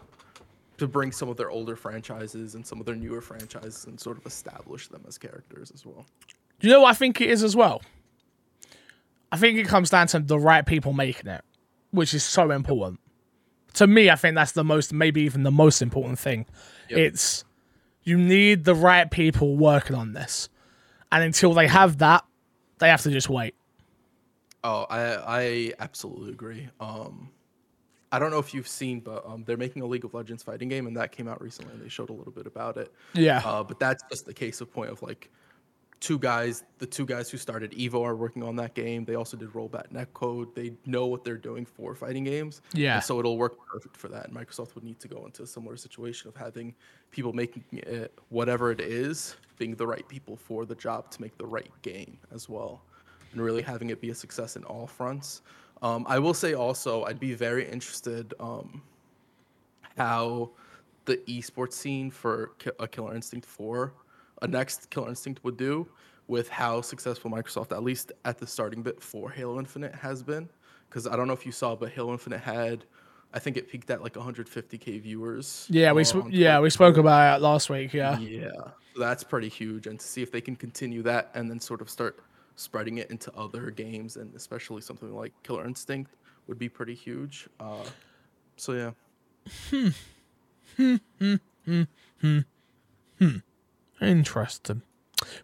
[0.79, 4.17] to bring some of their older franchises and some of their newer franchises and sort
[4.17, 6.07] of establish them as characters as well.
[6.61, 7.83] You know what I think it is as well?
[9.31, 11.43] I think it comes down to the right people making it,
[11.91, 12.99] which is so important.
[13.75, 16.47] To me, I think that's the most, maybe even the most important thing.
[16.89, 16.99] Yep.
[16.99, 17.45] It's
[18.03, 20.49] you need the right people working on this.
[21.13, 22.25] And until they have that,
[22.79, 23.55] they have to just wait.
[24.63, 26.69] Oh, I I absolutely agree.
[26.81, 27.31] Um,
[28.13, 30.69] I don't know if you've seen, but um, they're making a League of Legends fighting
[30.69, 32.93] game, and that came out recently, and they showed a little bit about it.
[33.15, 33.41] Yeah.
[33.45, 35.31] Uh, but that's just the case of point of like
[36.01, 36.65] two guys.
[36.79, 39.05] The two guys who started Evo are working on that game.
[39.05, 40.55] They also did Rollback Netcode.
[40.55, 42.63] They know what they're doing for fighting games.
[42.75, 42.97] Yeah.
[42.97, 44.27] And so it'll work perfect for that.
[44.27, 46.75] And Microsoft would need to go into a similar situation of having
[47.13, 51.37] people making it whatever it is, being the right people for the job to make
[51.39, 52.83] the right game as well,
[53.33, 55.43] and really having it be a success in all fronts.
[55.83, 58.35] Um, I will say also, I'd be very interested.
[58.39, 58.83] Um,
[59.97, 60.51] how
[61.05, 63.93] the esports scene for Ki- a Killer Instinct 4,
[64.43, 65.89] a next Killer Instinct would do
[66.29, 70.49] with how successful Microsoft, at least at the starting bit for Halo Infinite, has been.
[70.89, 72.85] Because I don't know if you saw, but Halo Infinite had,
[73.33, 75.67] I think it peaked at like 150k viewers.
[75.71, 77.93] yeah, we sp- yeah we spoke about it last week.
[77.93, 78.19] Yeah.
[78.19, 78.51] Yeah,
[78.95, 81.81] so that's pretty huge, and to see if they can continue that and then sort
[81.81, 82.21] of start
[82.61, 86.15] spreading it into other games, and especially something like Killer Instinct
[86.47, 87.49] would be pretty huge.
[87.59, 87.85] Uh,
[88.57, 88.91] so yeah.
[89.71, 89.89] Hmm.
[90.77, 90.97] Hmm.
[91.19, 91.35] Hmm.
[91.65, 91.83] Hmm.
[92.21, 92.39] Hmm.
[93.19, 93.37] hmm.
[94.01, 94.83] Interesting.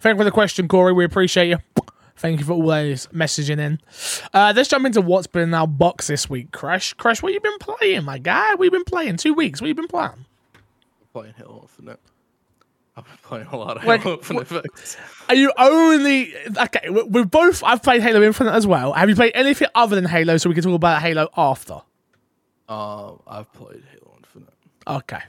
[0.00, 0.92] Thank you for the question, Corey.
[0.92, 1.58] We appreciate you.
[2.16, 3.78] Thank you for always messaging in.
[4.32, 6.94] Uh, let's jump into what's been in our box this week, Crash.
[6.94, 8.54] Crash, what you been playing, my guy?
[8.54, 9.60] We've been playing two weeks.
[9.60, 10.24] What you been playing?
[11.12, 12.00] playing Halo Infinite.
[12.96, 14.96] I've been playing a lot of Wait, Halo Infinite.
[15.28, 16.88] Are you only okay?
[16.88, 17.62] we- We've both.
[17.62, 18.92] I've played Halo Infinite as well.
[18.94, 20.38] Have you played anything other than Halo?
[20.38, 21.80] So we can talk about Halo after.
[22.68, 24.54] Uh, I've played Halo Infinite.
[24.86, 25.20] Okay.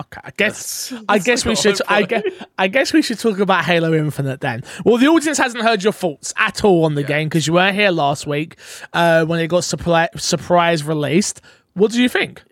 [0.00, 0.20] Okay.
[0.22, 0.90] I guess.
[0.90, 1.80] That's- I that's guess we should.
[1.88, 2.22] I guess.
[2.56, 4.62] I guess we should talk about Halo Infinite then.
[4.84, 7.74] Well, the audience hasn't heard your thoughts at all on the game because you weren't
[7.74, 8.56] here last week
[8.92, 11.40] uh, when it got surpri- surprise released.
[11.74, 12.42] What do you think?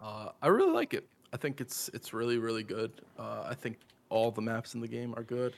[0.00, 1.06] Uh, I really like it.
[1.32, 2.92] I think it's it's really really good.
[3.18, 3.78] Uh, I think
[4.14, 5.54] all the maps in the game are good.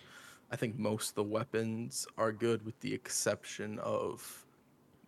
[0.51, 4.47] I think most of the weapons are good, with the exception of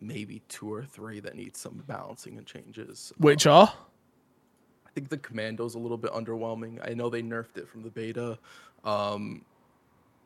[0.00, 3.12] maybe two or three that need some balancing and changes.
[3.18, 3.72] Which are?
[4.86, 6.78] I think the commando's a little bit underwhelming.
[6.88, 8.38] I know they nerfed it from the beta.
[8.84, 9.44] Um,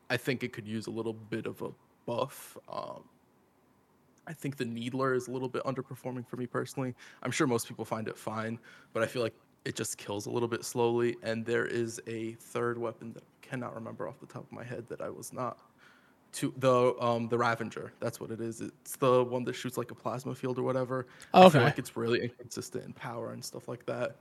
[0.09, 1.69] I think it could use a little bit of a
[2.05, 2.57] buff.
[2.71, 3.03] Um,
[4.27, 6.93] I think the Needler is a little bit underperforming for me personally.
[7.21, 8.59] I'm sure most people find it fine,
[8.93, 11.15] but I feel like it just kills a little bit slowly.
[11.23, 14.63] And there is a third weapon that I cannot remember off the top of my
[14.63, 15.57] head that I was not
[16.33, 17.93] to the um the Ravager.
[17.99, 18.61] That's what it is.
[18.61, 21.05] It's the one that shoots like a plasma field or whatever.
[21.33, 21.49] I Okay.
[21.53, 24.17] feel like it's really inconsistent in power and stuff like that.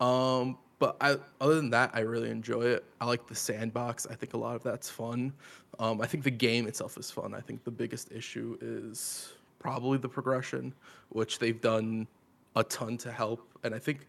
[0.00, 2.84] Um, but I other than that, I really enjoy it.
[3.00, 4.06] I like the sandbox.
[4.06, 5.32] I think a lot of that's fun.
[5.78, 7.34] Um, I think the game itself is fun.
[7.34, 10.72] I think the biggest issue is probably the progression,
[11.08, 12.06] which they've done
[12.54, 13.48] a ton to help.
[13.64, 14.06] And I think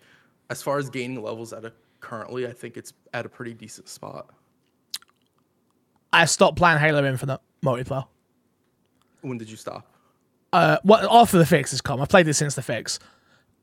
[0.50, 3.90] as far as gaining levels at a currently, I think it's at a pretty decent
[3.90, 4.30] spot.
[6.14, 8.06] I stopped playing Halo Infinite multiplayer.
[9.22, 9.86] When did you stop?
[10.54, 13.00] Uh, well, after the fix has come, I've played it since the fix.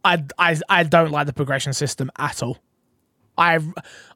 [0.04, 2.58] I, I, I don't like the progression system at all.
[3.38, 3.58] I,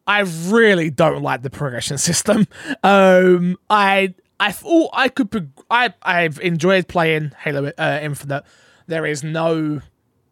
[0.07, 2.47] I really don't like the progression system.
[2.83, 5.31] Um, I, I thought I could.
[5.31, 8.45] prog- I, I've enjoyed playing Halo uh, Infinite.
[8.87, 9.81] There is no,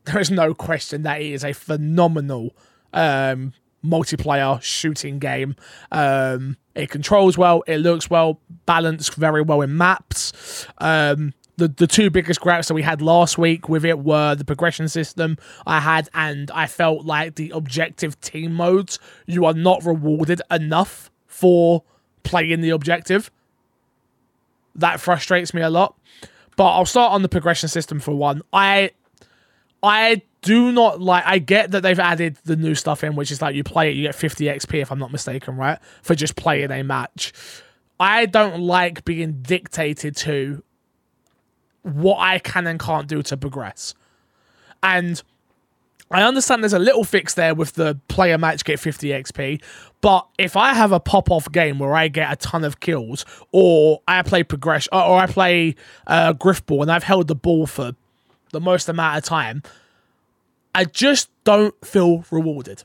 [0.06, 2.56] there is no question that it is a phenomenal
[2.92, 3.52] um,
[3.84, 5.56] multiplayer shooting game.
[5.92, 10.66] Um, it controls well, it looks well, balanced very well in maps.
[10.78, 14.44] Um, the, the two biggest gripes that we had last week with it were the
[14.44, 19.84] progression system I had, and I felt like the objective team modes, you are not
[19.84, 21.82] rewarded enough for
[22.24, 23.30] playing the objective.
[24.74, 25.96] That frustrates me a lot.
[26.56, 28.42] But I'll start on the progression system for one.
[28.52, 28.92] I
[29.87, 31.25] I do not like.
[31.27, 33.96] I get that they've added the new stuff in, which is like you play it,
[33.96, 35.79] you get 50 XP, if I'm not mistaken, right?
[36.03, 37.33] For just playing a match.
[37.99, 40.62] I don't like being dictated to
[41.83, 43.94] what I can and can't do to progress.
[44.83, 45.22] And
[46.11, 49.62] I understand there's a little fix there with the player match get 50 XP,
[50.01, 53.25] but if I have a pop off game where I get a ton of kills,
[53.51, 55.75] or I play progression, or, I play
[56.07, 57.92] uh, Grifball and I've held the ball for
[58.52, 59.62] the most amount of time,
[60.74, 62.85] I just don't feel rewarded.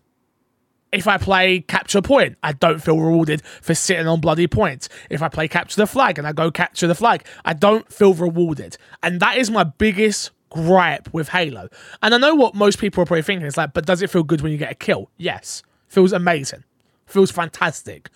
[0.91, 4.89] If I play capture point, I don't feel rewarded for sitting on bloody points.
[5.09, 8.13] If I play capture the flag and I go capture the flag, I don't feel
[8.13, 8.77] rewarded.
[9.01, 11.69] And that is my biggest gripe with Halo.
[12.01, 13.47] And I know what most people are probably thinking.
[13.47, 15.09] It's like, but does it feel good when you get a kill?
[15.17, 15.63] Yes.
[15.87, 16.63] Feels amazing.
[17.05, 18.09] Feels fantastic.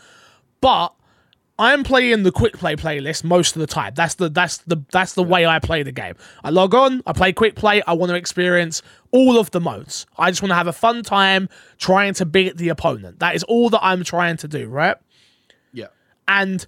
[0.62, 0.94] But
[1.58, 3.94] I'm playing the quick play playlist most of the time.
[3.96, 6.16] That's the that's the that's the way I play the game.
[6.44, 10.06] I log on, I play quick play, I want to experience all of the modes.
[10.18, 13.20] I just want to have a fun time trying to beat the opponent.
[13.20, 14.98] That is all that I'm trying to do, right?
[15.72, 15.88] Yeah.
[16.28, 16.68] And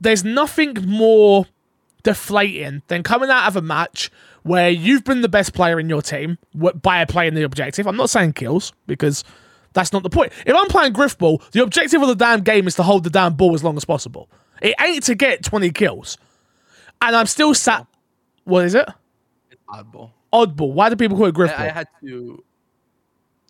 [0.00, 1.46] there's nothing more
[2.02, 4.10] deflating than coming out of a match
[4.42, 7.86] where you've been the best player in your team by playing the objective.
[7.86, 9.24] I'm not saying kills because
[9.76, 10.32] that's not the point.
[10.44, 13.34] If I'm playing Grifball, the objective of the damn game is to hold the damn
[13.34, 14.28] ball as long as possible.
[14.62, 16.16] It ain't to get 20 kills.
[17.02, 17.86] And I'm still sat.
[18.44, 18.88] What is it?
[19.68, 20.12] Oddball.
[20.32, 20.72] Oddball.
[20.72, 21.58] Why do people call it Grifball?
[21.58, 22.42] I, I I, had to.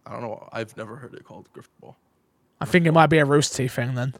[0.04, 0.48] I don't know.
[0.52, 1.94] I've never heard it called Grifball.
[2.60, 4.14] I think it might be a Rooster Teeth thing then.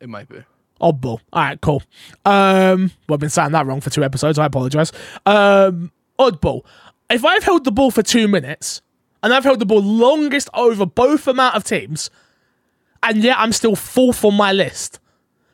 [0.00, 0.38] It might be.
[0.80, 1.20] Oddball.
[1.32, 1.82] All right, cool.
[2.24, 4.38] Um, well, I've been saying that wrong for two episodes.
[4.38, 4.92] I apologize.
[5.26, 6.62] Um, oddball.
[7.10, 8.80] If I've held the ball for two minutes
[9.22, 12.10] and I've held the ball longest over both amount of teams,
[13.02, 14.98] and yet I'm still fourth on my list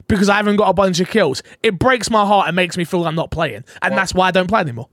[0.08, 2.84] because I haven't got a bunch of kills, it breaks my heart and makes me
[2.84, 4.88] feel like I'm not playing, and that's why I don't play anymore.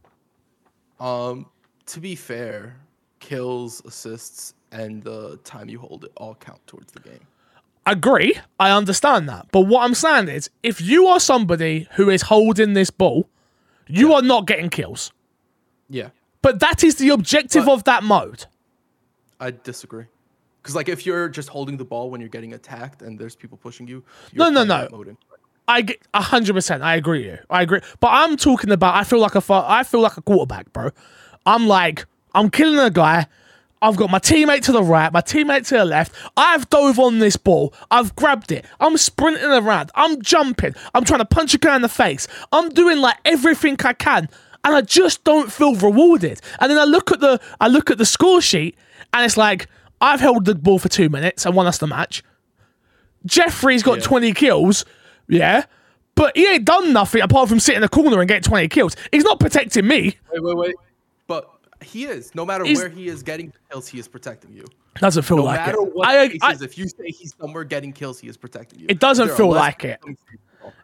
[1.00, 1.48] Um,
[1.88, 2.76] to be fair,
[3.20, 7.20] kills, assists, and the time you hold it all count towards the game.
[7.86, 9.48] Agree, I understand that.
[9.52, 13.28] But what I'm saying is, if you are somebody who is holding this ball,
[13.88, 15.12] you are not getting kills.
[15.90, 16.10] Yeah,
[16.44, 18.46] But that is the objective But- of that mode.
[19.40, 20.06] I disagree.
[20.62, 23.58] Because like if you're just holding the ball when you're getting attacked and there's people
[23.58, 24.82] pushing you, No, you're no, no.
[24.82, 25.36] that mode incorrectly.
[25.68, 26.84] I get hundred percent.
[26.84, 27.20] I agree.
[27.30, 27.46] With you.
[27.50, 27.80] I agree.
[28.00, 28.96] But I'm talking about.
[28.96, 29.44] I feel like a.
[29.50, 30.90] I feel like a quarterback, bro.
[31.46, 32.06] I'm like.
[32.36, 33.28] I'm killing a guy.
[33.82, 36.14] I've got my teammate to the right, my teammate to the left.
[36.36, 37.74] I've dove on this ball.
[37.90, 38.66] I've grabbed it.
[38.80, 39.90] I'm sprinting around.
[39.96, 40.76] I'm jumping.
[40.94, 42.28] I'm trying to punch a guy in the face.
[42.52, 44.28] I'm doing like everything I can,
[44.66, 46.42] and I just don't feel rewarded.
[46.60, 48.78] And then I look at the I look at the score sheet,
[49.14, 49.68] and it's like
[50.02, 52.24] I've held the ball for two minutes and won us the match.
[53.26, 54.04] Jeffrey's got Yeah.
[54.04, 54.86] 20 kills,
[55.28, 55.66] yeah,
[56.16, 58.96] but he ain't done nothing apart from sit in the corner and get 20 kills.
[59.12, 60.18] He's not protecting me.
[60.32, 60.76] Wait, wait, wait.
[61.28, 61.50] But
[61.84, 62.34] he is.
[62.34, 64.66] No matter He's- where he is getting kills, he is protecting you.
[64.96, 65.96] Doesn't feel No like matter it.
[65.96, 68.86] what I, I- is, if you say he's somewhere getting kills, he is protecting you.
[68.90, 70.00] It doesn't There feel like it.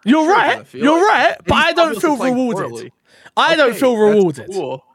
[0.06, 0.74] you're Sure right.
[0.74, 2.70] You're like right, but I don't feel rewarded.
[2.70, 2.94] poorly.
[3.36, 4.48] I don't Okay, feel that's rewarded.
[4.52, 4.86] cool.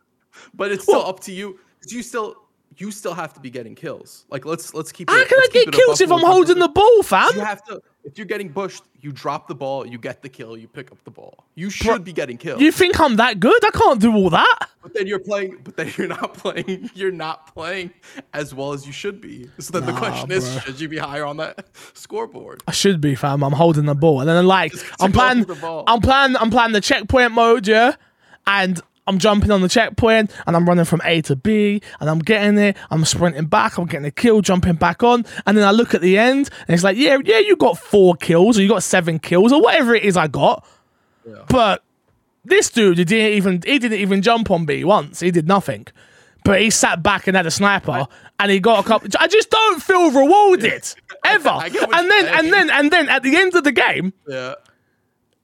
[0.54, 1.58] But it's still up to you.
[1.82, 2.36] 'cause You still
[2.80, 4.24] you still have to be getting kills.
[4.30, 5.10] Like let's let's keep.
[5.10, 7.02] How it, can I get kills if I'm holding the ball,
[7.34, 7.82] You have to.
[8.02, 11.04] If you're getting bushed, you drop the ball, you get the kill, you pick up
[11.04, 11.44] the ball.
[11.54, 12.62] You should be getting kills.
[12.62, 13.62] You think I'm that good?
[13.62, 14.70] I can't do all that.
[14.82, 16.88] But then you're playing, but then you're not playing.
[16.94, 17.90] You're not playing
[18.32, 19.50] as well as you should be.
[19.58, 22.62] So then the Nah, question is, should you be higher on that scoreboard?
[22.66, 23.44] I should be, fam.
[23.44, 25.84] I'm holding the ball, and then like I'm playing, the.
[25.86, 27.96] I'm playing, I'm playing the checkpoint mode, yeah,
[28.46, 32.20] and I'm jumping on the checkpoint, and I'm running from A to B, and I'm
[32.20, 32.76] getting it.
[32.90, 33.76] I'm sprinting back.
[33.78, 36.74] I'm getting a kill, jumping back on, and then I look at the end, and
[36.74, 39.94] it's like, yeah, yeah, you got four kills, or you got seven kills, or whatever
[39.94, 40.64] it is I got,
[41.26, 41.42] Yeah.
[41.48, 41.82] but
[42.44, 45.20] this dude, he didn't even, he didn't even jump on B once.
[45.20, 45.86] He did nothing.
[46.44, 48.06] But he sat back and had a sniper,
[48.38, 49.08] and he got a couple.
[49.18, 50.84] I just don't feel rewarded
[51.24, 51.48] ever.
[51.50, 54.54] I get and then, and then, and then, at the end of the game, Yeah.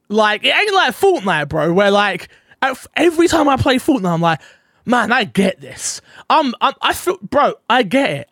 [0.09, 1.73] like it ain't like Fortnite, bro.
[1.73, 2.29] Where like
[2.95, 4.41] every time I play Fortnite, I'm like,
[4.85, 6.01] man, I get this.
[6.31, 8.31] I'm, I'm I feel, bro, I get it.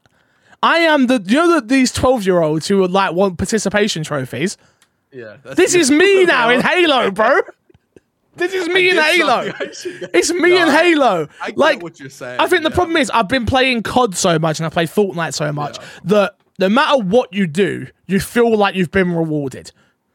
[0.62, 4.02] I am the you know the, these twelve year olds who would like want participation
[4.02, 4.56] trophies.
[5.12, 5.36] Yeah.
[5.54, 7.40] This is me now in Halo, bro.
[8.36, 9.44] This is me in Halo.
[9.52, 11.28] something I should get- It's me No, in Halo.
[11.40, 12.40] I get like what you're saying.
[12.40, 15.34] I think the problem is I've been playing COD so much and I play Fortnite
[15.34, 15.84] so much Yeah.
[16.04, 19.70] that no matter what you do, you feel like you've been rewarded.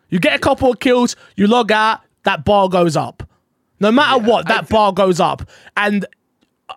[0.10, 3.24] You get a couple of kills, you log out, that bar goes up.
[3.80, 5.48] No matter Yeah, what, that bar goes up.
[5.78, 6.06] And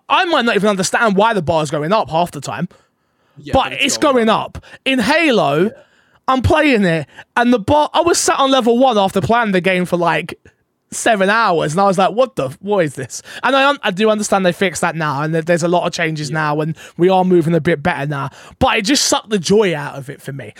[0.09, 2.67] I might not even understand why the bar's going up half the time,
[3.37, 4.63] Yeah, but it's going up.
[4.85, 5.71] In Halo,
[6.27, 7.89] I'm playing it, and the bar.
[7.93, 10.39] I was sat on level one after playing the game for like
[10.91, 12.49] seven hours, and I was like, "What the?
[12.61, 15.63] What is this?" And I, I do understand they fixed that now, and that there's
[15.63, 18.29] a lot of changes now, and we are moving a bit better now.
[18.59, 20.53] But it just sucked the joy out of it for me.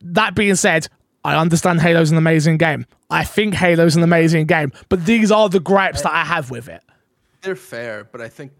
[0.00, 0.88] That being said,
[1.24, 2.86] I understand Halo's an amazing game.
[3.10, 6.68] I think Halo's an amazing game, but these are the gripes that I have with
[6.68, 6.82] it.
[7.42, 8.52] They're fair, but I think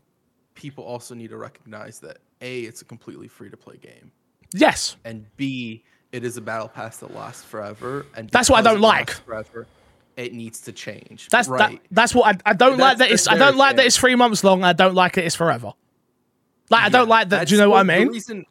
[0.54, 4.12] people also need to recognize that a it's a completely free to play game,
[4.52, 8.06] Yes, and b it is a battle pass that lasts forever.
[8.16, 9.10] And That's what I don't like.
[9.10, 9.66] Forever,
[10.16, 11.28] it needs to change.
[11.28, 11.72] that's right.
[11.72, 12.98] that, that's what I, I don't like.
[12.98, 14.64] That's- That it's I don't like that it's three months long.
[14.64, 15.24] I don't like it.
[15.24, 15.72] It's forever.
[16.70, 17.48] Like I don't like that.
[17.48, 18.06] Do you know what I mean?
[18.06, 18.44] The reason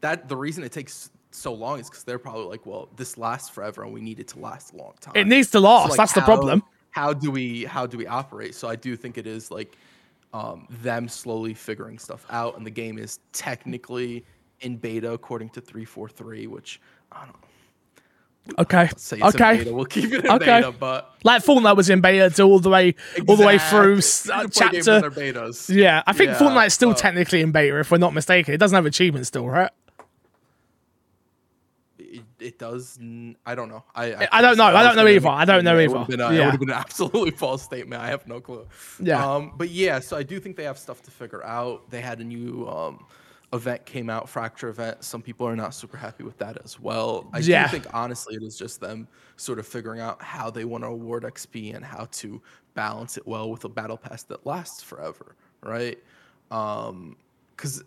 [0.00, 3.48] that the reason it takes so long is because they're probably like, well, this lasts
[3.48, 5.14] forever, and we need it to last a long time.
[5.16, 5.90] It needs to So, last.
[5.90, 6.62] like, That's the problem.
[6.90, 8.54] How do we how do we operate?
[8.54, 9.76] So I do think it is like
[10.34, 14.24] um, them slowly figuring stuff out, and the game is technically
[14.60, 18.90] in beta according to three four three, which I don't Okay.
[19.12, 19.56] in Okay.
[19.58, 19.72] beta.
[19.72, 20.56] We'll keep it in Okay.
[20.56, 22.94] beta, but Like Fortnite was in beta all the way
[23.28, 25.72] all the way through uh, Free-to-play games and chapter.
[25.72, 28.52] Yeah, I think Yeah, Fortnite's still uh, technically in beta if we're not mistaken.
[28.52, 29.70] It doesn't have achievements still, right?
[32.42, 32.98] It, it does.
[33.00, 33.84] n- I don't know.
[33.94, 34.64] I I don't know.
[34.64, 35.28] I don't know either.
[35.28, 35.92] I don't know yeah, it either.
[35.98, 38.02] would've Been a, It would have been an absolutely false statement.
[38.02, 38.66] I have no clue.
[39.00, 39.24] Yeah.
[39.24, 41.90] Um, but yeah, so I do think they have stuff to figure out.
[41.90, 43.04] They had a new um,
[43.52, 45.04] event came out, Fracture event.
[45.04, 47.28] Some people are not super happy with that as well.
[47.32, 47.64] I Yeah.
[47.66, 50.88] do think honestly, it is just them sort of figuring out how they want to
[50.88, 52.40] award XP and how to
[52.74, 55.98] balance it well with a battle pass that lasts forever, right?
[56.48, 57.84] Because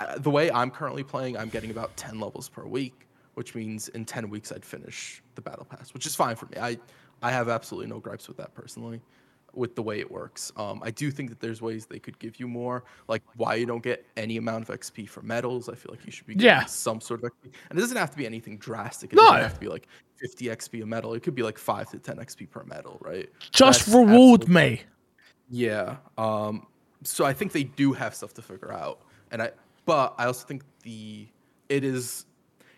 [0.00, 3.05] uh, the way I'm currently playing, I'm getting about 10 levels per week,
[3.36, 6.56] which means in 10 weeks I'd finish the battle pass, which is fine for me.
[6.58, 6.78] I,
[7.22, 9.02] I have absolutely no gripes with that personally,
[9.52, 10.52] with the way it works.
[10.56, 13.66] Um, I do think that there's ways they could give you more, like why you
[13.66, 15.68] don't get any amount of XP for medals.
[15.68, 16.64] I feel like you should be getting Yeah.
[16.64, 17.52] some sort of XP.
[17.68, 19.12] And it doesn't have to be anything drastic.
[19.12, 19.22] It No.
[19.24, 21.12] doesn't have to be like 50 XP a medal.
[21.12, 23.28] It could be like 5 to 10 XP per medal, right?
[23.52, 24.80] Just That's reward me.
[25.50, 25.96] yeah.
[26.16, 26.66] Um,
[27.02, 29.50] so I think they do have stuff to figure out, and I,
[29.84, 31.28] but I also think the
[31.68, 32.24] it is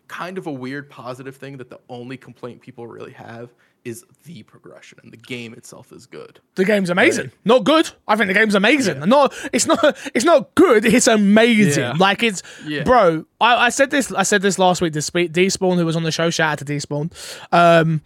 [0.08, 3.50] kind of a weird positive thing that the only complaint people really have
[3.84, 6.40] is the progression, and the game itself is good.
[6.56, 7.26] The game's amazing.
[7.26, 7.34] Right.
[7.44, 7.88] Not good.
[8.08, 8.98] I think the game's amazing.
[8.98, 9.04] Yeah.
[9.04, 10.84] Not it's not it's not good.
[10.84, 11.82] It's amazing.
[11.84, 11.92] Yeah.
[11.96, 12.82] Like it's Yeah.
[12.82, 13.24] bro.
[13.40, 14.10] I, I said this.
[14.12, 14.92] I said this last week.
[14.94, 17.12] To Spe- Despawn, who was on the show, shout out to Despawn.
[17.52, 18.02] Um,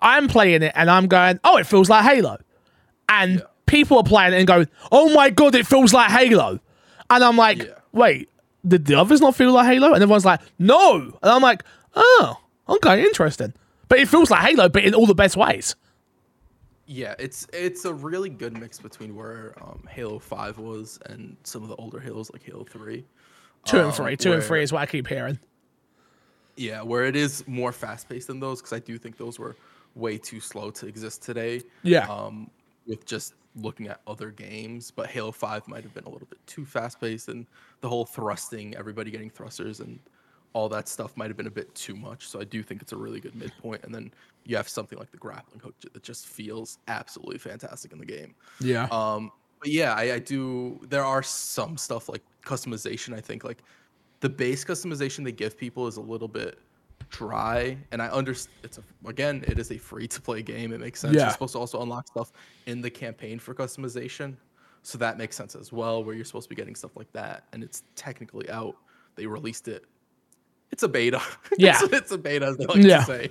[0.00, 2.38] I'm playing it and I'm going, oh, it feels like Halo,
[3.08, 6.58] and people are playing it and going, oh my god, it feels like Halo,
[7.10, 8.30] and I'm like, wait,
[8.66, 9.92] did the others not feel like Halo?
[9.92, 13.52] And everyone's like, no, and I'm like, oh, okay, interesting.
[13.88, 15.76] But it feels like Halo, but in all the best ways.
[16.86, 21.62] Yeah, it's it's a really good mix between where um, Halo Five was and some
[21.62, 23.04] of the older Halos like Halo Three.
[23.64, 25.38] Two and Um, three, two and three is what I keep hearing.
[26.56, 29.56] Yeah, where it is more fast paced than those, because I do think those were
[29.94, 31.62] way too slow to exist today.
[31.82, 32.06] Yeah.
[32.06, 32.50] Um,
[32.86, 36.44] with just looking at other games, but Halo Five might have been a little bit
[36.46, 37.46] too fast paced, and
[37.80, 39.98] the whole thrusting, everybody getting thrusters, and
[40.52, 42.28] all that stuff might have been a bit too much.
[42.28, 44.12] So I do think it's a really good midpoint, and then
[44.44, 48.34] you have something like the grappling hook that just feels absolutely fantastic in the game.
[48.60, 48.88] Yeah.
[48.90, 50.80] Um, but yeah, I, I do.
[50.88, 53.14] There are some stuff like customization.
[53.14, 53.62] I think like
[54.20, 56.58] the base customization they give people is a little bit
[57.10, 58.54] dry, and I understand.
[58.62, 60.72] It's a, again, it is a free to play game.
[60.72, 61.14] It makes sense.
[61.14, 61.22] Yeah.
[61.22, 62.32] You're supposed to also unlock stuff
[62.66, 64.36] in the campaign for customization.
[64.82, 67.44] So that makes sense as well, where you're supposed to be getting stuff like that,
[67.52, 68.76] and it's technically out.
[69.16, 69.84] They released it.
[70.72, 71.22] It's a beta.
[71.58, 71.78] Yeah.
[71.82, 72.98] it's, it's a beta, as they like Yeah.
[72.98, 73.30] to say.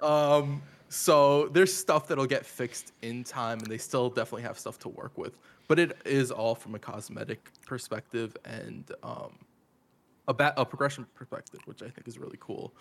[0.00, 4.78] Um, so there's stuff that'll get fixed in time, and they still definitely have stuff
[4.80, 5.36] to work with.
[5.68, 9.32] But it is all from a cosmetic perspective and um,
[10.26, 12.72] a ba- a progression perspective, which I think is really cool.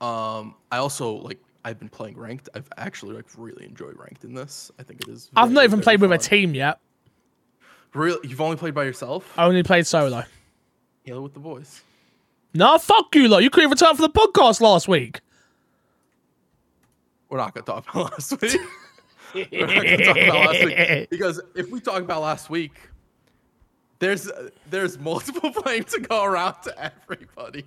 [0.00, 2.48] Um, I also like I've been playing ranked.
[2.54, 4.70] I've actually like really enjoyed ranked in this.
[4.78, 5.30] I think it is.
[5.36, 6.78] I've not even played with a team yet.
[7.92, 9.32] Really, you've only played by yourself?
[9.36, 10.24] I only played solo.
[11.04, 11.82] Halo with the boys.
[12.54, 13.42] No, fuck you, lot.
[13.42, 15.20] You couldn't even turn for the podcast last week.
[17.28, 18.60] We're not gonna talk about last week.
[19.34, 22.72] We're not gonna talk about last week because if we talk about last week,
[23.98, 24.30] there's
[24.68, 27.64] there's multiple blame to go around to everybody.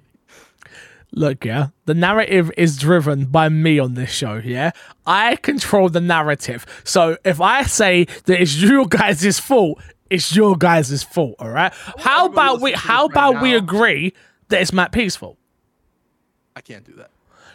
[1.15, 4.71] Look, yeah, the narrative is driven by me on this show, yeah?
[5.05, 6.65] I control the narrative.
[6.83, 11.71] So if I say that it's your guys' fault, it's your guys' fault, all right?
[11.99, 14.13] How about we how this right about we agree
[14.49, 15.37] that it's Matt P's fault?
[16.55, 17.11] I can't do that.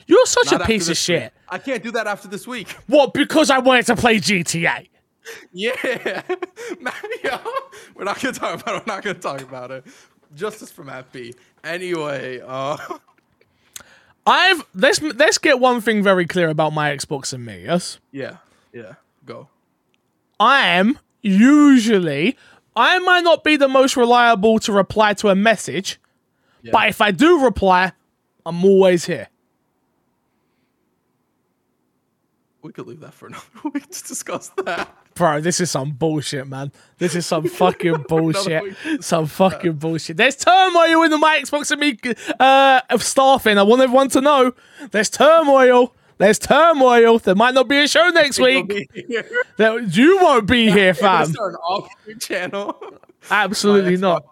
[0.07, 1.25] You're such Not a piece of shit.
[1.25, 1.33] week.
[1.49, 2.69] I can't do that after this week.
[2.87, 4.89] What, because I wanted to play GTA?
[5.53, 5.73] Yeah,
[6.81, 7.41] Mario.
[7.95, 8.87] We're not gonna talk about it.
[8.87, 9.85] We're not gonna talk about it.
[10.35, 11.35] Justice for Matt B.
[11.63, 12.79] Anyway, uh,
[14.29, 17.99] I've let's let's get one thing very clear about my Xbox and me, yes?
[18.13, 18.37] yeah,
[18.73, 18.95] yeah.
[19.25, 19.49] Go.
[20.39, 22.37] I am usually
[22.77, 25.99] I might not be the most reliable to reply to a message,
[26.63, 26.71] Yeah.
[26.73, 27.93] but if I do reply,
[28.47, 29.29] I'm always here.
[32.69, 33.43] We could leave that for another
[33.73, 34.95] week to discuss that.
[35.15, 36.71] Bro, this is some bullshit, man.
[36.99, 38.77] This is some fucking bullshit.
[39.03, 40.19] Some fucking bullshit.
[40.19, 41.99] There's turmoil in the my Xbox and me
[42.39, 43.57] uh, of staffing.
[43.57, 44.53] I want everyone to know.
[44.91, 45.95] There's turmoil.
[46.19, 47.19] There's turmoil.
[47.21, 48.87] There might not be a show next week.
[49.57, 51.25] There, you won't be here, fam.
[51.33, 51.55] start
[52.07, 52.79] an channel.
[53.31, 54.27] Absolutely not,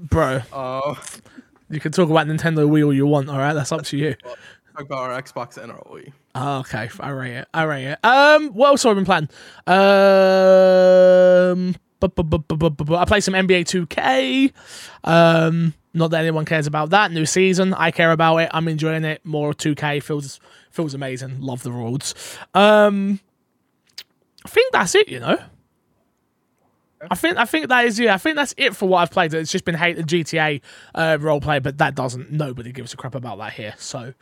[0.00, 0.42] bro.
[0.52, 0.94] Uh,
[1.70, 3.28] You can talk about Nintendo Wii all you want.
[3.28, 4.14] All right, that's up to you.
[4.14, 6.12] talk about our Xbox and our Wii.
[6.34, 7.48] Oh, okay, it.
[7.52, 7.98] I rate it.
[8.04, 9.28] Um, what else have I been playing?
[11.66, 14.52] Um, I played some NBA 2K.
[15.04, 17.74] Um, not that anyone cares about that new season.
[17.74, 18.50] I care about it.
[18.52, 19.26] I'm enjoying it.
[19.26, 20.38] More 2K feels
[20.70, 21.40] feels amazing.
[21.40, 22.14] Love the rewards.
[22.54, 23.18] Um,
[24.44, 25.08] I think that's it.
[25.08, 25.38] You know.
[27.08, 28.14] I think I think that is yeah.
[28.14, 29.32] I think that's it for what I've played.
[29.32, 30.60] It's just been hate the GTA
[30.94, 32.30] uh, roleplay, but that doesn't.
[32.30, 34.12] Nobody gives a crap about that here, so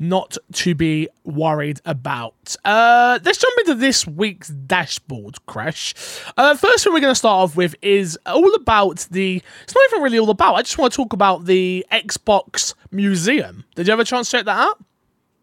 [0.00, 2.56] not to be worried about.
[2.64, 5.94] Uh, let's jump into this week's dashboard crash.
[6.36, 9.40] Uh, first thing we're going to start off with is all about the.
[9.62, 10.54] It's not even really all about.
[10.54, 13.64] I just want to talk about the Xbox Museum.
[13.76, 14.82] Did you have a chance to check that out?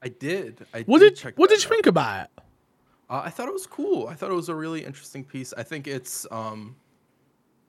[0.04, 0.66] I did.
[0.74, 1.74] I What did did What did you out.
[1.74, 2.41] think about it?
[3.12, 4.08] Uh, I thought it was cool.
[4.08, 5.54] I thought it was a really interesting piece.
[5.58, 6.78] I think it's um,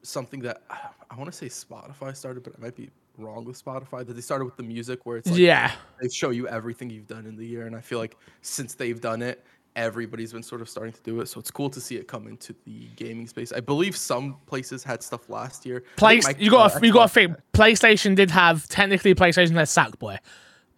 [0.03, 0.63] something that
[1.11, 4.07] I want to say Spotify started, but I might be wrong with Spotify.
[4.07, 7.09] That they started with the music, where it's like yeah, they show you everything you've
[7.09, 10.61] done in the year, and I feel like since they've done it, everybody's been sort
[10.61, 11.27] of starting to do it.
[11.27, 13.53] So it's cool to see it come into the gaming space.
[13.53, 15.83] I believe some places had stuff last year.
[15.97, 17.37] Place you got uh, to you got to think.
[17.53, 20.19] PlayStation did have technically PlayStation had Sackboy,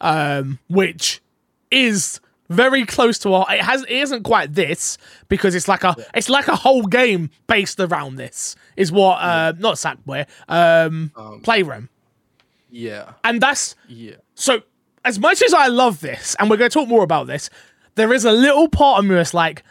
[0.01, 1.21] um, which
[1.71, 2.19] is
[2.49, 3.47] very close to our.
[3.55, 7.31] It has it isn't quite this because it's like a it's like a whole game
[7.47, 8.57] based around this.
[8.77, 11.89] Is what uh not Sackboy um, Playroom,
[12.71, 14.17] Yeah, and that's yeah.
[14.35, 14.63] so
[15.05, 17.51] as much as I love this, and we're going to talk more about this,
[17.95, 19.63] there is a little part of me that's like,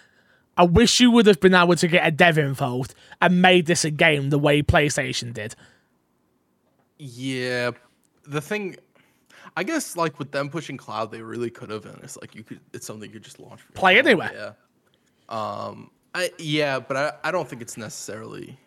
[0.58, 3.84] I wish you would have been able to get a dev involved and made this
[3.84, 5.56] a game the way PlayStation did.
[7.00, 7.72] Yeah,
[8.28, 8.78] the thing,
[9.56, 12.44] I guess, like with them pushing cloud, they really could have, and it's like you
[12.44, 13.62] could, it's something you could just launch.
[13.74, 14.32] Play anywhere.
[14.34, 15.68] Yeah.
[15.70, 15.92] Um.
[16.16, 18.58] I yeah, but I, I don't think it's necessarily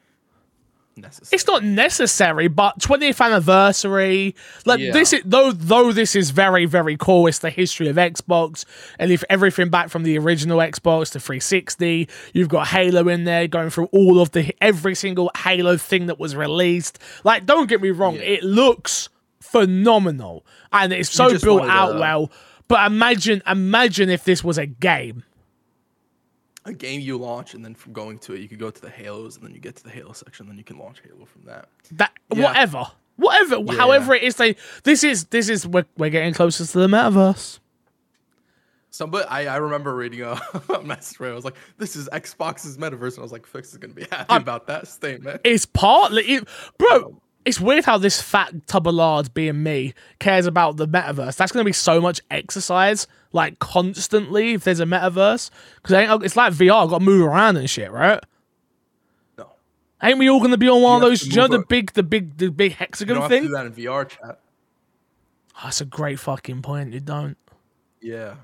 [0.97, 1.28] necessary.
[1.37, 4.34] It's not necessary, but 20th anniversary,
[4.64, 4.93] like Yeah.
[4.93, 7.26] this is though though this is very very cool.
[7.28, 8.64] It's the history of Xbox,
[8.99, 13.47] and if everything back from the original Xbox to 360, you've got Halo in there,
[13.47, 16.99] going through all of the every single Halo thing that was released.
[17.24, 18.22] Like, don't get me wrong, Yeah.
[18.22, 19.09] it looks
[19.51, 22.30] phenomenal, and it's so built out well.
[22.68, 25.24] But imagine imagine if this was a game.
[26.64, 28.90] a game you launch, and then from going to it, you could go to the
[28.90, 31.24] Halos, and then you get to the Halo section, and then you can launch Halo
[31.24, 31.68] from that.
[31.92, 32.42] that Yeah.
[32.44, 32.86] whatever
[33.16, 36.86] whatever however it is they this is this is we're, we're getting closer to the
[36.86, 37.61] metaverse
[38.97, 40.40] Somebody, I, I remember reading a,
[40.74, 43.72] a message where I was like, "This is Xbox's metaverse," and I was like, "Fix
[43.72, 47.97] is gonna be happy about that statement." it's partly it, bro um, it's weird how
[47.97, 51.72] this fat tub of lard being me cares about the metaverse that's going to be
[51.72, 55.49] so much exercise like constantly if there's a metaverse
[55.82, 58.22] because it's like vr got to move around and shit right
[59.38, 59.51] No,
[60.03, 61.26] Ain't we all gonna be on one You of those?
[61.26, 63.44] You know the big, the big, the big You hexagon to thing.
[63.44, 64.40] do that in VR chat.
[65.59, 66.92] Oh, that's a great fucking point.
[66.92, 67.36] You don't.
[68.03, 68.34] Yeah.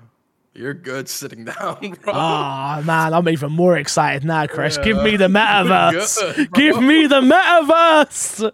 [0.55, 2.13] You're good sitting down, bro.
[2.13, 4.77] Ah man, I'm even more excited now, Chris.
[4.77, 6.35] Give me the metaverse.
[6.35, 6.45] bro.
[6.53, 8.51] Give me the metaverse.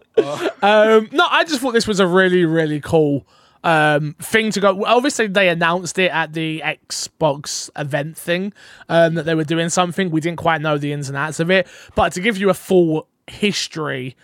[0.64, 3.26] um, no, I just thought this was a really, really cool
[3.64, 4.86] um, thing to go.
[4.86, 8.54] Obviously, they announced it at the Xbox event thing
[8.88, 10.10] um, that they were doing something.
[10.10, 12.54] We didn't quite know the ins and outs of it, but to give you a
[12.54, 14.16] full history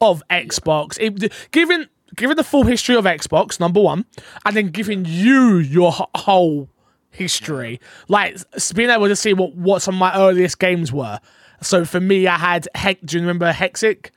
[0.00, 4.04] of Xbox, it, giving giving the full history of Xbox, number one,
[4.44, 6.68] and then giving you your whole
[7.10, 8.36] history, like
[8.74, 11.20] being able to see what what some of my earliest games were.
[11.62, 13.00] So for me, I had Heck.
[13.04, 14.10] Do you remember Hexic?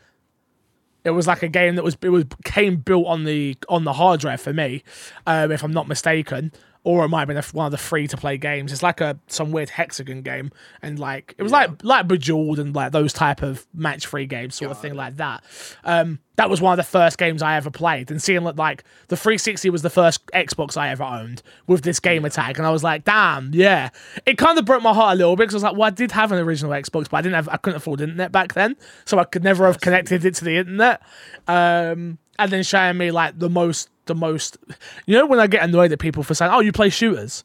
[1.04, 3.94] It was like a game that was it was came built on the on the
[3.94, 4.84] hard drive for me,
[5.28, 6.54] um, if I'm not mistaken,
[6.84, 8.72] or it might have been one of the free to play games.
[8.72, 12.76] It's like a some weird hexagon game, and like it was like like Bejeweled and
[12.76, 15.44] like those type of match free games, sort of thing like that.
[15.84, 18.84] Um, that was one of the first games I ever played, and seeing like, like
[19.08, 22.84] the 360 was the first Xbox I ever owned with this gamertag, and I was
[22.84, 23.90] like, damn, yeah.
[24.26, 25.92] It kind of broke my heart a little bit because I was like, well, I
[25.92, 28.76] did have an original Xbox, but I didn't have, I couldn't afford internet back then,
[29.06, 31.02] so I could never have connected it to the internet.
[31.48, 34.58] Um, and then showing me like the most, the most,
[35.06, 37.44] you know, when I get annoyed at people for saying, oh, you play shooters,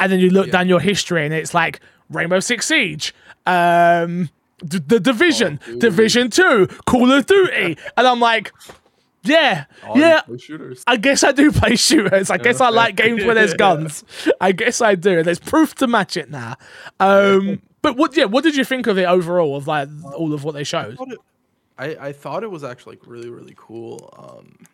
[0.00, 3.14] and then you look down your history and it's like Rainbow Six Siege,
[3.46, 4.30] um,
[4.66, 5.78] D- the Division, Duty.
[5.78, 8.52] Division Two, Call of Duty, and I'm like,
[9.24, 10.22] yeah, you yeah.
[10.86, 12.30] I guess I do play shooters.
[12.30, 14.04] I guess I like games where there's guns.
[14.40, 15.18] I guess I do.
[15.18, 16.56] And there's proof to match it now.
[16.98, 18.16] Um, but what?
[18.16, 19.56] Yeah, what did you think of it overall?
[19.56, 20.98] Of like all of what they showed?
[21.78, 24.12] I, I thought it was actually like really really cool.
[24.18, 24.66] Um,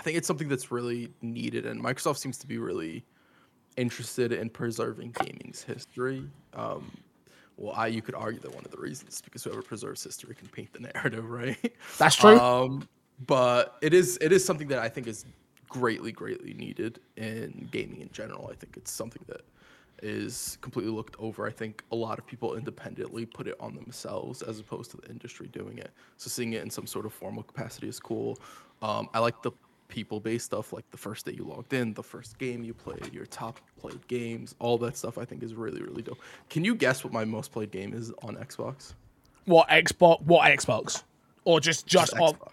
[0.00, 3.04] I think it's something that's really needed, and Microsoft seems to be really
[3.76, 6.24] interested in preserving gaming's history.
[6.54, 6.90] Um,
[7.58, 10.34] well, I you could argue that one of the reasons is because whoever preserves history
[10.34, 11.74] can paint the narrative, right?
[11.98, 12.38] That's true.
[12.38, 12.88] Um,
[13.26, 15.26] but it is it is something that I think is
[15.68, 18.48] greatly greatly needed in gaming in general.
[18.50, 19.42] I think it's something that
[20.02, 21.46] is completely looked over.
[21.46, 25.10] I think a lot of people independently put it on themselves as opposed to the
[25.10, 25.90] industry doing it.
[26.16, 28.38] So seeing it in some sort of formal capacity is cool.
[28.80, 29.52] Um, I like the
[29.90, 33.26] people-based stuff, like the first day you logged in, the first game you played, your
[33.26, 35.18] top played games, all that stuff.
[35.18, 36.18] I think is really really dope.
[36.48, 38.94] Can you guess what my most played game is on Xbox?
[39.44, 40.22] What Xbox?
[40.22, 41.02] What Xbox?
[41.44, 42.12] Or just just?
[42.12, 42.52] Just Xbox.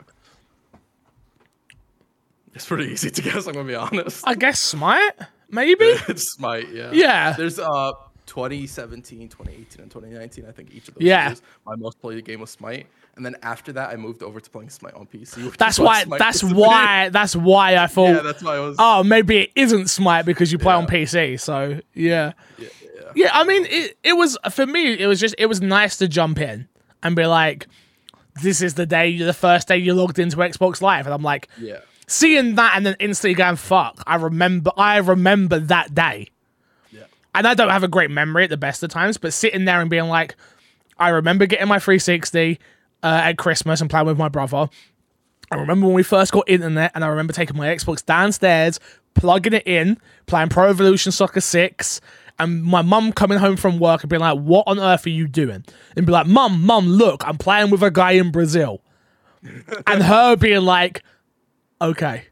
[2.53, 3.47] It's pretty easy to guess.
[3.47, 4.27] I'm gonna be honest.
[4.27, 5.13] I guess Smite.
[5.49, 5.85] Maybe.
[6.07, 6.91] it's Smite, yeah.
[6.91, 7.33] Yeah.
[7.33, 7.91] There's uh
[8.25, 10.45] 2017, 2018, and 2019.
[10.45, 11.27] I think each of those Yeah.
[11.29, 12.88] years, my most played game was Smite,
[13.18, 15.57] and then after that, I moved over to playing Smite on PC.
[15.57, 16.05] That's why.
[16.05, 17.09] That's why.
[17.09, 18.15] That's why I thought.
[18.15, 18.76] Yeah, that's why I was.
[18.80, 21.39] oh, maybe it isn't Smite because you play on PC.
[21.39, 22.34] So yeah.
[22.57, 23.11] yeah, yeah.
[23.15, 24.93] Yeah, I mean, it, it was for me.
[24.93, 26.68] It was just it was nice to jump in
[27.01, 27.68] and be like,
[28.41, 31.47] "This is the day, the first day you logged into Xbox Live," and I'm like,
[31.59, 31.80] yeah.
[32.05, 36.28] seeing that and then instantly going, "Fuck!" I remember, I remember that day,
[36.91, 37.05] Yeah.
[37.34, 39.82] and I don't have a great memory at the best of times, but sitting there
[39.82, 40.36] and being like,
[40.99, 42.59] I remember getting my 360
[43.03, 44.69] uh, at Christmas and playing with my brother.
[45.49, 48.79] I remember when we first got internet, and I remember taking my Xbox downstairs,
[49.13, 52.01] plugging it in, playing Pro Evolution Soccer 6,
[52.39, 55.27] and my mum coming home from work and being like, What on earth are you
[55.27, 55.63] doing?
[55.95, 58.81] And be like, Mum, Mum, look, I'm playing with a guy in Brazil.
[59.87, 61.03] and her being like,
[61.81, 62.25] Okay,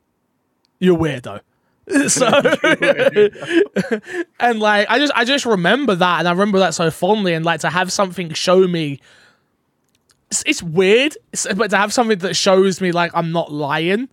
[0.79, 1.41] you're weirdo.
[2.07, 2.25] so
[4.39, 7.45] and like I just I just remember that and I remember that so fondly and
[7.45, 8.99] like to have something show me
[10.31, 14.09] it's, it's weird it's- but to have something that shows me like I'm not lying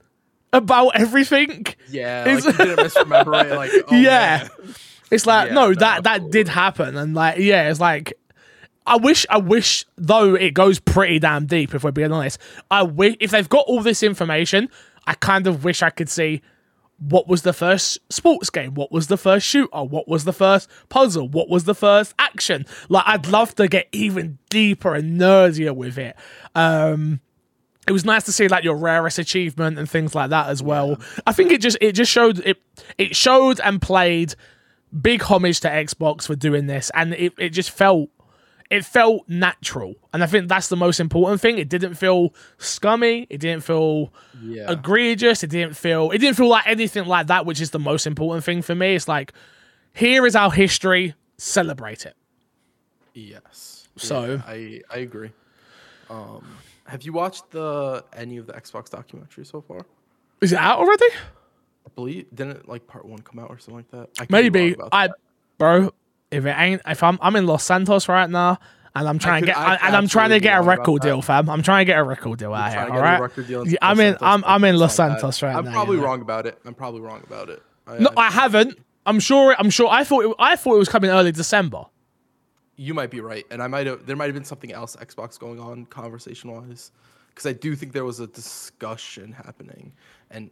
[0.53, 3.55] about everything Yeah, It's- like didn't misremember it.
[3.57, 4.75] Like, oh, yeah man.
[5.11, 8.13] it's like Yeah, no no, that that did happen and like yeah it's like
[8.87, 12.39] I wish I wish though it goes pretty damn deep if we're being honest
[12.71, 14.69] I wish if they've got all this information
[15.07, 16.43] I kind of wish I could see
[17.09, 18.75] what was the first sports game?
[18.75, 19.83] What was the first shooter?
[19.83, 21.29] What was the first puzzle?
[21.29, 22.65] What was the first action?
[22.89, 26.17] Like, I'd love to get even deeper and nerdier with it.
[26.55, 27.21] Um,
[27.89, 31.01] it was nice to see like your rarest achievement and things like that as well.
[31.27, 32.59] I think it just it just showed it
[32.97, 34.37] it showed and played
[35.01, 38.11] big homage to Xbox for doing this, and it, it just felt
[38.73, 41.59] it felt natural, and I think that's the most important thing.
[41.59, 43.27] It didn't feel scummy.
[43.31, 44.13] It didn't feel
[44.43, 44.71] Yeah.
[44.73, 45.43] egregious.
[45.45, 48.45] It didn't feel it didn't feel like anything like that, which is the most important
[48.45, 48.95] thing for me.
[48.95, 49.33] It's like
[49.95, 52.17] here is our history, celebrate it.
[53.15, 53.89] Yes.
[53.97, 55.33] So- Yeah, I I agree.
[56.09, 56.45] Um,
[56.87, 59.81] have you watched the any of the Xbox documentary so far?
[60.41, 61.07] Is it out already?
[61.87, 64.09] I believe didn't like part one come out or something like that.
[64.19, 65.17] I could be wrong Maybe I, that.
[65.59, 65.93] bro.
[66.33, 68.59] If it ain't, if I'm I'm in Los Santos right now,
[68.95, 71.23] and I'm trying could- to get I and I'm trying to get a record deal,
[71.23, 71.49] fam.
[71.49, 72.81] I'm trying to get a record deal out here.
[72.81, 73.21] All right.
[73.21, 74.17] record deal in Yeah, I'm in.
[74.21, 74.95] I'm I'm in Los.
[74.95, 75.59] Santos right now.
[75.59, 76.09] I'm probably you know.
[76.09, 76.59] wrong about it.
[76.65, 77.63] I'm probably wrong about it.
[77.87, 78.79] I, No, I haven't.
[79.05, 79.55] I'm sure.
[79.59, 79.89] I'm sure.
[79.89, 80.25] I thought.
[80.25, 81.85] It, I thought it was coming early December.
[82.77, 84.07] you might be right, and I might have.
[84.07, 86.93] There might have been something else Xbox going on conversation wise,
[87.29, 89.93] because I do think there was a discussion happening,
[90.31, 90.51] and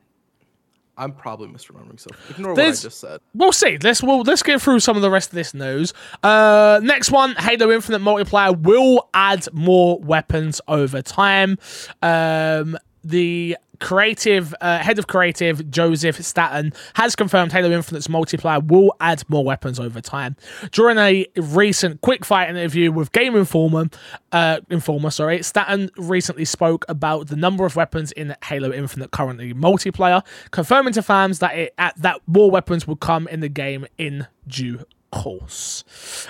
[0.96, 1.98] I'm probably misremembering.
[1.98, 3.20] So ignore There's- what I just said.
[3.34, 3.78] We'll see.
[3.82, 5.92] Let's we'll, let's get through some of the rest of this news.
[6.22, 11.58] Uh, next one, Halo Infinite multiplayer will add more weapons over time.
[12.02, 18.94] Um, the creative uh, head of creative Joseph Staten has confirmed Halo Infinite's multiplayer will
[19.00, 20.36] add more weapons over time.
[20.70, 23.86] During a recent quick fight interview with Game Informer,
[24.32, 29.54] uh, Informer, sorry, Staten recently spoke about the number of weapons in Halo Infinite currently
[29.54, 33.86] multiplayer, confirming to fans that it at, that more weapons will come in the game
[33.98, 35.84] in due course.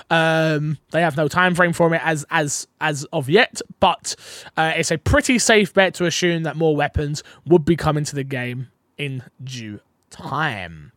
[0.09, 4.15] Um, they have no time frame for it as as as of yet, but
[4.57, 8.15] uh, it's a pretty safe bet to assume that more weapons would be coming to
[8.15, 9.79] the game in due
[10.09, 10.91] time.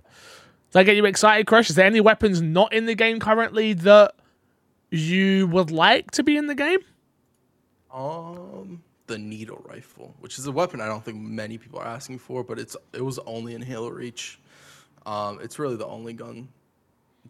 [0.75, 1.71] Does that get you excited, Crash?
[1.71, 4.15] Is there any weapons not in the game currently that
[4.91, 6.81] you would like to be in the game?
[7.93, 12.19] Um, the needle rifle, which is a weapon I don't think many people are asking
[12.19, 14.41] for, but it's it was only in Halo Reach.
[15.07, 16.49] Um, it's really the only gun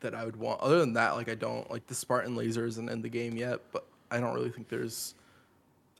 [0.00, 0.60] that I would want.
[0.60, 3.60] Other than that, like I don't like the Spartan laser isn't in the game yet,
[3.72, 5.14] but I don't really think there's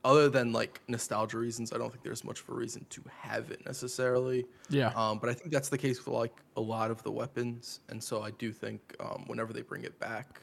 [0.05, 3.51] other than like nostalgia reasons, I don't think there's much of a reason to have
[3.51, 4.45] it necessarily.
[4.69, 4.93] Yeah.
[4.95, 8.03] Um, but I think that's the case with like a lot of the weapons, and
[8.03, 10.43] so I do think um, whenever they bring it back,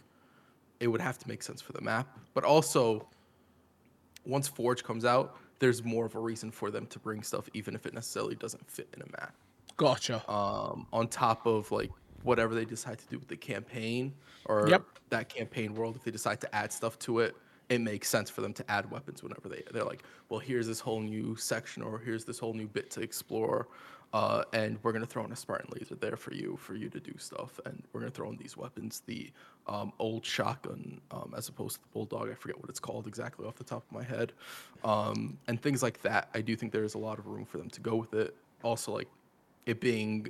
[0.80, 2.18] it would have to make sense for the map.
[2.34, 3.08] But also,
[4.26, 7.76] once Forge comes out, there's more of a reason for them to bring stuff, even
[7.76, 9.36] if it necessarily doesn't fit in a map.
[9.78, 10.28] Gotcha.
[10.30, 11.92] Um, on top of like
[12.24, 14.14] whatever they decide to do with the campaign
[14.46, 14.84] or Yep.
[15.10, 17.36] that campaign world, if they decide to add stuff to it,
[17.70, 20.80] it makes sense for them to add weapons whenever they they're like, well, here's this
[20.80, 23.68] whole new section or here's this whole new bit to explore.
[24.14, 27.00] Uh, and we're gonna throw in a Spartan laser there for you, for you to
[27.00, 29.32] do stuff, and we're gonna throw in these weapons, the
[29.68, 32.30] um, old shotgun um, as opposed to the bulldog.
[32.30, 34.34] I forget what it's called exactly off the top of my head,
[34.84, 36.28] um, and things like that.
[36.34, 38.36] I do think there's a lot of room for them to go with it.
[38.64, 39.08] Also, like
[39.66, 40.28] it being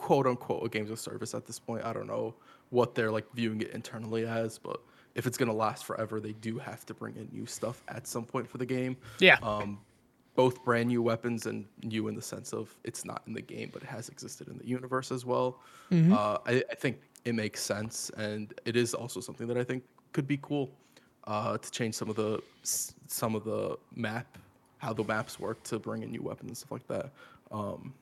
[0.00, 1.84] quote unquote a games of service at this point.
[1.84, 2.34] I don't know
[2.70, 4.80] what they're like viewing it internally as, but
[5.14, 8.24] if it's gonna last forever, they do have to bring in new stuff at some
[8.24, 8.96] point for the game.
[9.18, 9.38] Yeah.
[9.42, 9.78] Um,
[10.36, 13.68] both brand new weapons and new in the sense of it's not in the game,
[13.72, 15.60] but it has existed in the universe as well.
[16.14, 19.82] Uh, I, I think it makes sense, and it is also something that I think
[20.12, 20.70] could be cool
[21.24, 24.38] uh, to change some of the some of the map,
[24.78, 27.10] how the maps work to bring in new weapons and stuff like that.
[27.50, 27.92] Um,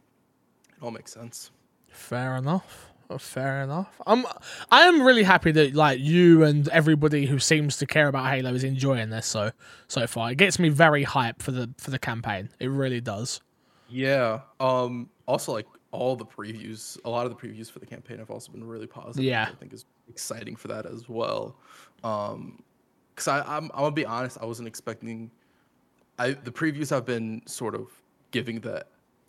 [0.76, 1.50] it all makes sense.
[1.98, 2.86] Fair enough.
[3.10, 4.00] Oh, Fair enough.
[4.06, 4.24] I'm
[4.70, 8.52] I am really happy that like you and everybody who seems to care about Halo
[8.54, 9.50] is enjoying this so
[9.88, 10.30] so far.
[10.30, 12.50] It gets me very hyped for the for the campaign.
[12.60, 13.40] It really does.
[13.88, 14.40] Yeah.
[14.60, 15.08] Um.
[15.26, 18.52] Also, like all the previews, a lot of the previews for the campaign have also
[18.52, 19.24] been really positive.
[19.24, 19.48] Yeah.
[19.50, 21.56] I think is exciting for that as well.
[22.04, 22.62] Um,
[23.14, 25.30] because I I'm I'm gonna be honest, I wasn't expecting.
[26.18, 27.90] I the previews have been sort of
[28.30, 28.84] giving the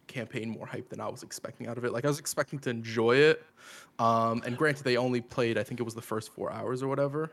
[0.10, 1.94] campaign more hype than I was expecting out of it.
[1.94, 3.46] Like I was expecting to enjoy it.
[3.98, 6.90] Um, and granted, they only played I think it was the first four hours or
[6.90, 7.32] whatever.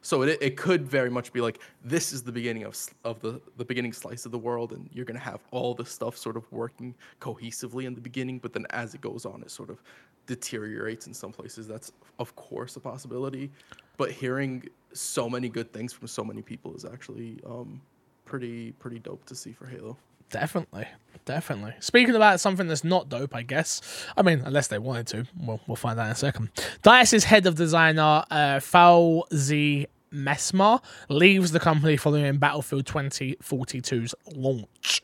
[0.00, 3.40] So it, it could very much be like this is the beginning of of the
[3.56, 6.50] the beginning slice of the world, and you're gonna have all the stuff sort of
[6.52, 9.82] working cohesively in the beginning, but then as it goes on, it sort of
[10.26, 11.66] deteriorates in some places.
[11.66, 13.50] That's of course a possibility,
[13.96, 17.80] but hearing so many good things from so many people is actually um,
[18.24, 19.96] pretty pretty dope to see for Halo.
[20.30, 20.88] Definitely.
[21.24, 21.74] Definitely.
[21.80, 23.82] Speaking about something that's not dope, I guess.
[24.16, 25.26] I mean, unless they wanted to.
[25.38, 26.48] We'll, we'll find out in a second.
[26.82, 35.02] Dice's head of designer, uh, Fawzi Mesmar, leaves the company following Battlefield 2042's launch.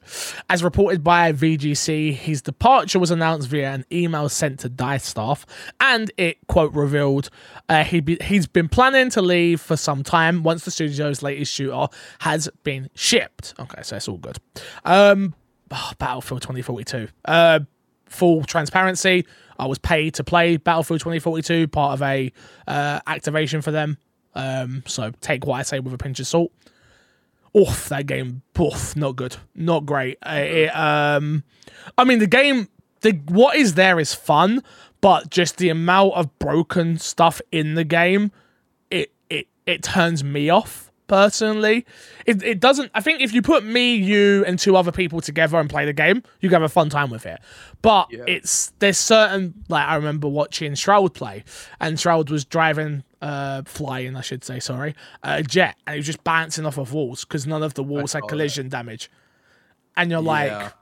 [0.49, 5.47] As reported by VGC, his departure was announced via an email sent to Dice staff,
[5.81, 7.31] and it, quote, revealed
[7.69, 11.53] uh, he be, he's been planning to leave for some time once the studio's latest
[11.53, 11.87] shooter
[12.21, 13.55] has been shipped.
[13.59, 14.39] Okay, so it's all good.
[14.85, 15.35] Um,
[15.71, 17.09] oh, Battlefield 2042.
[17.25, 17.61] Uh,
[18.07, 19.27] full transparency,
[19.59, 22.33] I was paid to play Battlefield 2042, part of a
[22.67, 23.99] uh, activation for them.
[24.35, 26.53] Um, so take what I say with a pinch of salt.
[27.57, 30.19] Oof, that game, oof, not good, not great.
[30.27, 31.45] Uh, it, um,
[31.97, 32.69] I mean, the game,
[33.03, 34.63] the what is there is fun,
[35.01, 38.33] but just the amount of broken stuff in the game,
[38.91, 41.87] it it it turns me off personally.
[42.27, 42.91] It it doesn't.
[42.93, 45.93] I think if you put me, you, and two other people together and play the
[45.93, 47.39] game, you can have a fun time with it.
[47.83, 48.25] But Yeah.
[48.27, 51.45] it's there's certain like I remember watching Shroud play,
[51.81, 56.07] and Shroud was driving uh, flying, I should say, sorry, a jet, and he was
[56.07, 59.11] just bouncing off of walls because none of the walls had collision damage.
[59.97, 60.75] And you're like,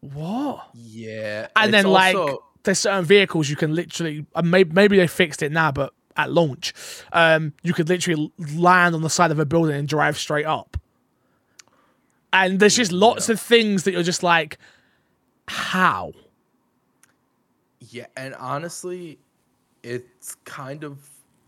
[0.00, 0.68] what?
[0.72, 1.48] Yeah.
[1.56, 2.16] And it's then like
[2.62, 6.30] there's certain vehicles you can literally, uh, maybe maybe they fixed it now, but at
[6.30, 6.74] launch,
[7.12, 10.76] um, you could literally land on the side of a building and drive straight up.
[12.32, 14.58] And there's just lots of things that you're just like,
[15.48, 16.12] how?
[17.80, 19.18] Yeah, and honestly,
[19.82, 20.98] it's kind of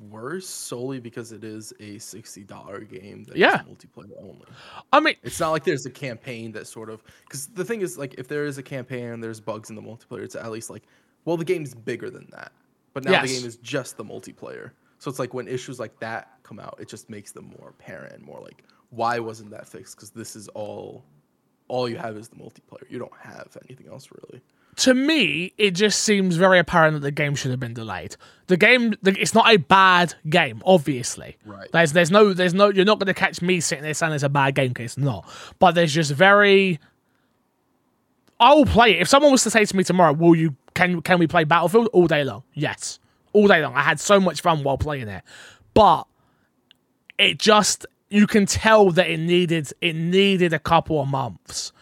[0.08, 3.58] worse solely because it is a sixty dollar game that is Yeah.
[3.68, 4.46] multiplayer only.
[4.92, 7.98] I mean, It's not like there's a campaign that sort of because the thing is
[7.98, 10.70] like if there is a campaign and there's bugs in the multiplayer, it's at least
[10.70, 10.84] like
[11.24, 12.52] well the game's bigger than that,
[12.94, 14.70] but now the game is just the multiplayer.
[14.98, 18.22] So it's like when issues like that come out, it just makes them more apparent
[18.22, 19.96] more like why wasn't that fixed?
[19.96, 21.04] Because this is all
[21.68, 22.82] all you have is the multiplayer.
[22.90, 24.42] You don't have anything else really.
[24.80, 28.16] To me, it just seems very apparent that the game should have been delayed.
[28.46, 31.36] The game, the, it's not a bad game, obviously.
[31.44, 31.70] Right.
[31.70, 32.70] There's, there's no, there's no.
[32.70, 34.98] You're not going to catch me sitting there saying it's a bad game because it's
[34.98, 35.28] not.
[35.58, 36.80] But there's just very.
[38.40, 39.02] I will play it.
[39.02, 40.56] If someone was to say to me tomorrow, "Will you?
[40.72, 42.98] Can can we play Battlefield all day long?" Yes,
[43.34, 43.74] all day long.
[43.74, 45.22] I had so much fun while playing it,
[45.74, 46.04] but
[47.18, 51.72] it just you can tell that it needed it needed a couple of months.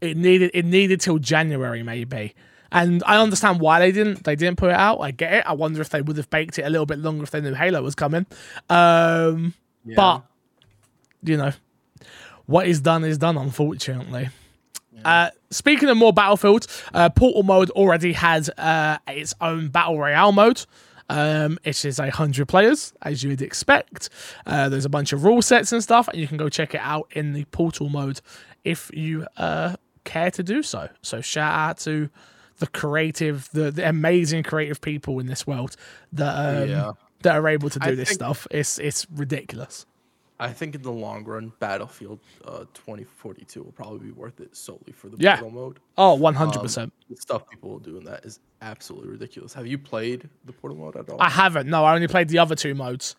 [0.00, 2.34] It needed it needed till January maybe.
[2.72, 5.00] And I understand why they didn't they didn't put it out.
[5.00, 5.44] I get it.
[5.46, 7.54] I wonder if they would have baked it a little bit longer if they knew
[7.54, 8.26] Halo was coming.
[8.68, 9.54] Um
[9.96, 10.22] but
[11.22, 11.52] you know,
[12.46, 14.28] what is done is done, unfortunately.
[15.04, 20.32] Uh, speaking of more Battlefield, uh, Portal mode already has uh, its own Battle Royale
[20.32, 20.64] mode.
[21.08, 24.08] Um, it is a hundred players, as you would expect.
[24.46, 26.80] Uh, there's a bunch of rule sets and stuff, and you can go check it
[26.82, 28.20] out in the Portal mode
[28.64, 29.76] if you uh,
[30.06, 30.88] care to do so.
[31.02, 32.08] So shout out to
[32.58, 35.76] the creative, the, the amazing creative people in this world
[36.14, 36.92] that um, Yeah.
[37.22, 38.46] that are able to do I this think- stuff.
[38.50, 39.84] It's it's ridiculous.
[40.38, 44.92] I think in the long run, Battlefield uh, 2042 will probably be worth it solely
[44.94, 45.36] for the Yeah.
[45.40, 45.80] portal mode.
[45.96, 46.92] Oh, 100 percent.
[47.08, 49.54] The stuff people will do in that is absolutely ridiculous.
[49.54, 51.20] Have you played the portal mode at all?
[51.20, 51.68] I haven't.
[51.70, 53.16] No, I only played the other two modes.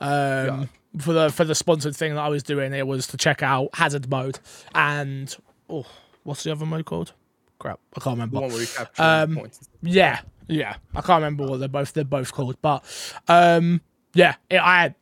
[0.00, 0.68] Um,
[0.98, 3.70] for the for the sponsored thing that I was doing, it was to check out
[3.74, 4.38] hazard mode
[4.74, 5.34] and
[5.70, 5.86] oh,
[6.24, 7.12] what's the other mode called?
[7.58, 8.40] Crap, I can't remember.
[8.40, 9.50] one where you capture Um.
[9.82, 12.84] Yeah, yeah, I can't remember what they're both they're both called, but
[13.28, 13.80] um,
[14.14, 14.94] yeah, it, I had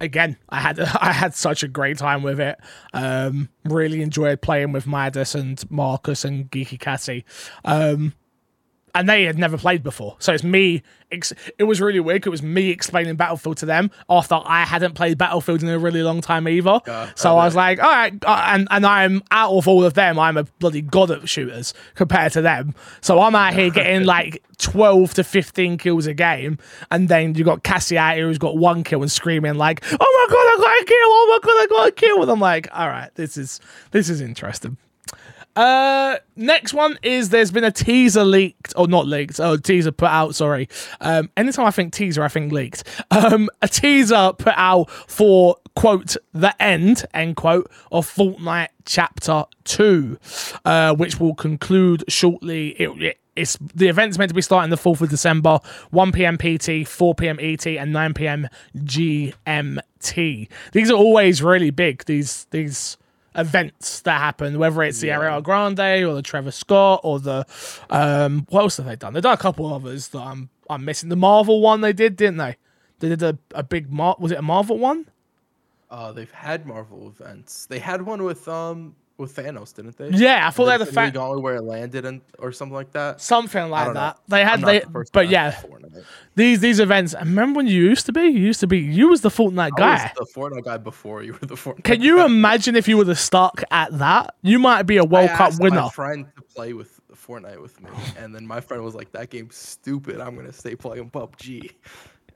[0.00, 2.58] again, I had I had such a great time with it.
[2.92, 7.24] Um, really enjoyed playing with Midas and Marcus and Geeky Cassie.
[7.64, 8.14] Um,
[8.94, 10.16] and they had never played before.
[10.18, 10.82] So it's me.
[11.10, 12.26] Ex- it was really weird.
[12.26, 16.02] It was me explaining Battlefield to them after I hadn't played Battlefield in a really
[16.02, 16.80] long time either.
[16.86, 19.84] Yeah, so I I was like, all right, uh, and and I'm out of all
[19.84, 22.74] of them, I'm a bloody god at shooters compared to them.
[23.00, 26.58] So I'm out here getting like 12 to 15 kills a game,
[26.90, 29.96] and then you got Cassie out here who's got one kill and screaming like, oh
[29.98, 30.96] my god, I got a kill!
[31.00, 32.22] Oh my god, I got a kill!
[32.22, 34.78] And I'm like, all right, this is this is interesting.
[35.56, 40.08] Uh, next one is there's been a teaser leaked, or not leaked, oh, teaser put
[40.08, 40.68] out, sorry.
[41.00, 42.84] Um, anytime I think teaser, I think leaked.
[43.10, 50.18] Um, a teaser put out for, quote, the end, end quote, of Fortnite Chapter 2,
[50.64, 52.70] uh, which will conclude shortly.
[52.70, 56.36] It, it, it's the event's meant to be starting the 4th of December, 1 p.m.
[56.38, 57.38] PT, 4 p.m.
[57.40, 58.48] ET, and 9 p.m.
[58.76, 60.48] GMT.
[60.72, 62.04] These are always really big.
[62.04, 62.96] These these
[63.34, 67.46] events that happen, whether it's the Ariana Grande or the Travis Scott or the
[67.90, 69.12] um what else have they done?
[69.14, 71.08] They've done a couple others that I'm I'm missing.
[71.08, 72.56] The Marvel one they did, didn't they?
[73.00, 75.06] They did a, a big Mar was it a Marvel one?
[75.90, 77.66] Uh, they've had Marvel events.
[77.66, 80.08] They had one with um with Thanos, didn't they?
[80.10, 82.92] Yeah, I thought they had a Infinity fa- where it landed and or something like
[82.92, 83.20] that.
[83.20, 84.00] something like don't know.
[84.00, 84.18] that.
[84.28, 85.60] They had they the but yeah,
[86.34, 87.14] these these events.
[87.14, 88.22] I Remember when you used to be?
[88.22, 90.12] You used to be you was the Fortnite I guy.
[90.16, 91.84] was the Fortnite guy before you were the Fortnite.
[91.84, 92.26] Can you guy.
[92.26, 94.34] imagine if you were the stuck at that?
[94.42, 95.82] You might be a World Cup asked winner.
[95.82, 99.30] My friend to play with Fortnite with me, and then my friend was like, "That
[99.30, 100.20] game's stupid.
[100.20, 101.70] I'm gonna stay playing PUBG."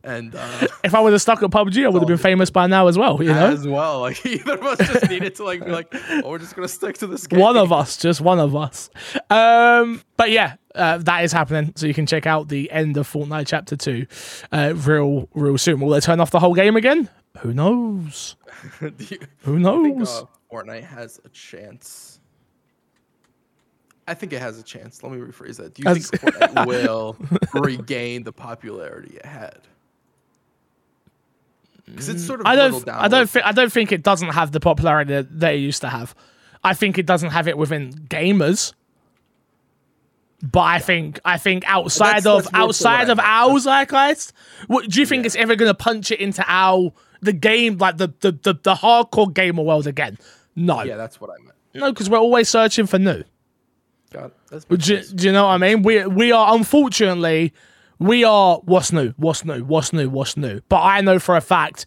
[0.05, 2.67] And uh, If I would have stuck at PUBG, I would have been famous by
[2.69, 3.21] now as well.
[3.23, 5.89] You know, as well, like either of us just needed to like be like,
[6.25, 8.91] "Oh, we're just gonna stick to this game." one of us, just one of us.
[9.29, 11.73] Um, but yeah, uh, that is happening.
[11.77, 14.07] So you can check out the end of Fortnite Chapter Two,
[14.53, 15.81] uh, real, real soon.
[15.81, 17.09] Will they turn off the whole game again?
[17.41, 18.37] Who knows?
[18.81, 20.23] You- Who I think knows?
[20.23, 22.21] uh, Fortnite has a chance.
[24.07, 25.03] I think it has a chance.
[25.03, 25.75] Let me rephrase that.
[25.75, 27.17] Do you As- think Fortnite will
[27.53, 29.59] regain the popularity it had?
[31.91, 32.85] Because it's sort of I don't.
[32.85, 32.99] down.
[32.99, 33.45] I don't think.
[33.47, 36.15] I don't think it doesn't have the popularity that, that it used to have.
[36.65, 38.73] I think it doesn't have it within gamers.
[40.43, 43.59] But I think I think outside That's- of that's more so what outside of our
[43.59, 44.33] zeitgeist,
[44.69, 47.97] what, do you think it's ever going to punch it into our the game like
[47.97, 50.17] the the the, the hardcore gamer world again?
[50.55, 51.55] No, Yeah, that's what I meant.
[51.75, 53.25] no, because we're always searching for new.
[54.13, 55.83] God, that's Do, you- do you know what I mean?
[55.83, 57.53] We we are unfortunately
[57.99, 60.61] we are what's new, what's new, what's new, what's new.
[60.69, 61.87] But I know for a fact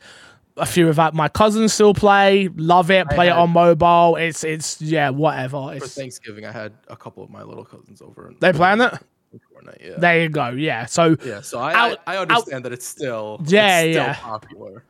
[0.58, 4.16] a few of that my cousins still play, love it, play it on mobile.
[4.18, 5.58] It's it's yeah, whatever.
[5.70, 6.46] for It's Thanksgiving.
[6.46, 8.28] I had a couple of my little cousins over.
[8.28, 8.94] And they playing it.
[9.34, 9.96] Fortnite, yeah.
[9.98, 10.50] There you go.
[10.50, 10.86] Yeah.
[10.86, 14.14] So yeah, so I, Out- I, I understand that it's still Yeah, it's still yeah.
[14.16, 14.84] popular.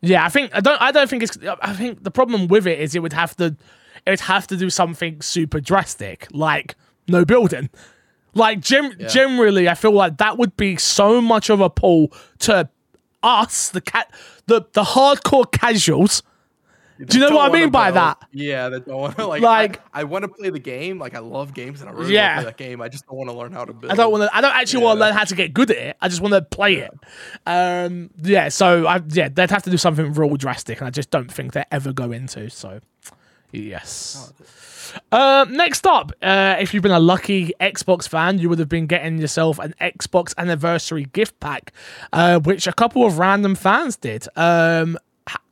[0.00, 0.80] Yeah, I think I don't.
[0.80, 1.38] I don't think it's.
[1.62, 3.56] I think the problem with it is it would have to,
[4.06, 6.76] it would have to do something super drastic, like
[7.08, 7.68] no building.
[8.34, 12.68] Like gem- generally, I feel like that would be so much of a pull to
[13.22, 14.12] us, the cat,
[14.46, 16.22] the the hardcore casuals.
[17.06, 18.18] Do you know what I mean by that?
[18.32, 19.40] Yeah, that don't want to like.
[19.40, 20.98] Like- I, I want to play the game.
[20.98, 22.26] Like I love games and I really Yeah.
[22.26, 22.80] want to play that game.
[22.82, 23.92] I just don't want to learn how to build.
[23.92, 24.36] I don't want to.
[24.36, 25.96] I don't actually want to learn how to get good at it.
[26.00, 26.90] I just want to play it.
[27.46, 28.48] Um, yeah.
[28.48, 31.52] So I, yeah, they'd have to do something real drastic, and I just don't think
[31.52, 32.50] they're ever going to.
[32.50, 32.80] So,
[33.52, 34.32] yes.
[35.12, 38.86] Uh, next up, uh, if you've been a lucky Xbox fan, you would have been
[38.86, 41.72] getting yourself an Xbox anniversary gift pack,
[42.12, 44.26] uh, which a couple of random fans did.
[44.36, 44.98] Um,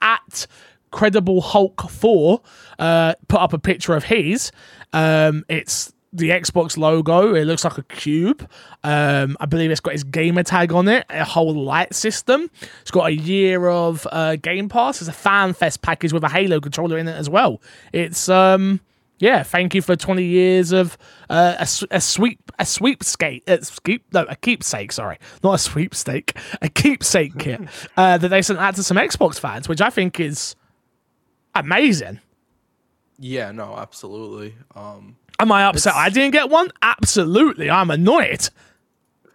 [0.01, 0.47] at
[0.91, 2.41] Credible Hulk 4
[2.79, 4.51] uh, put up a picture of his.
[4.93, 7.35] Um, it's the Xbox logo.
[7.35, 8.49] It looks like a cube.
[8.83, 12.51] Um, I believe it's got his gamer tag on it, a whole light system.
[12.83, 15.01] It's got a year of uh, Game Pass.
[15.01, 17.61] It's a fan fest package with a Halo controller in it as well.
[17.93, 18.81] It's um,
[19.19, 20.99] yeah, thank you for 20 years of
[21.31, 26.37] uh, a, a sweep a sweepscape a sweep no a keepsake sorry not a sweepstake
[26.63, 27.61] a keepsake kit
[27.97, 30.55] uh, that they sent out to some Xbox fans which I think is
[31.55, 32.21] amazing.
[33.19, 34.55] Yeah, no, absolutely.
[34.75, 36.71] Um, Am I upset I didn't get one?
[36.83, 38.49] Absolutely, I'm annoyed.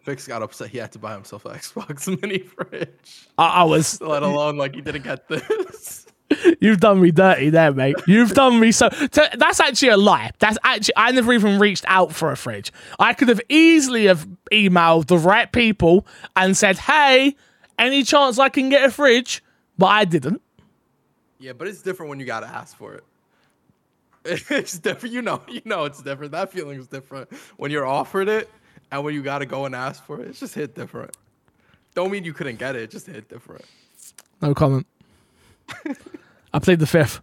[0.04, 0.70] Fix got upset.
[0.70, 3.28] He had to buy himself an Xbox mini fridge.
[3.38, 6.08] I, I was Let alone like he didn't get this.
[6.60, 7.98] You've done me dirty there, mate.
[8.08, 8.90] You've done me so.
[9.12, 10.32] so that's actually a lie.
[10.40, 12.72] That's actually I never even reached out for a fridge.
[13.00, 17.36] I could have easily have emailed the right people and said, "Hey,
[17.78, 19.44] any chance I can get a fridge?"
[19.78, 20.42] But I didn't.
[21.38, 23.04] Yeah, but it's different when you gotta ask for it.
[24.26, 25.14] It's different.
[25.14, 26.32] You know, you know it's different.
[26.32, 28.50] That feeling is different when you're offered it
[28.92, 30.28] and when you gotta go and ask for it.
[30.28, 31.16] It's just hit different.
[31.96, 32.84] Don't mean you couldn't get it.
[32.84, 33.66] it just hit different.
[34.42, 34.86] No comment.
[36.54, 37.22] I played the fifth.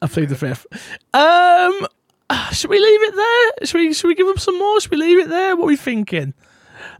[0.00, 0.66] I played the fifth.
[1.12, 1.86] Um,
[2.52, 3.66] should we leave it there?
[3.66, 3.94] Should we?
[3.94, 4.80] Should we give them some more?
[4.80, 5.56] Should we leave it there?
[5.56, 6.34] What are we thinking?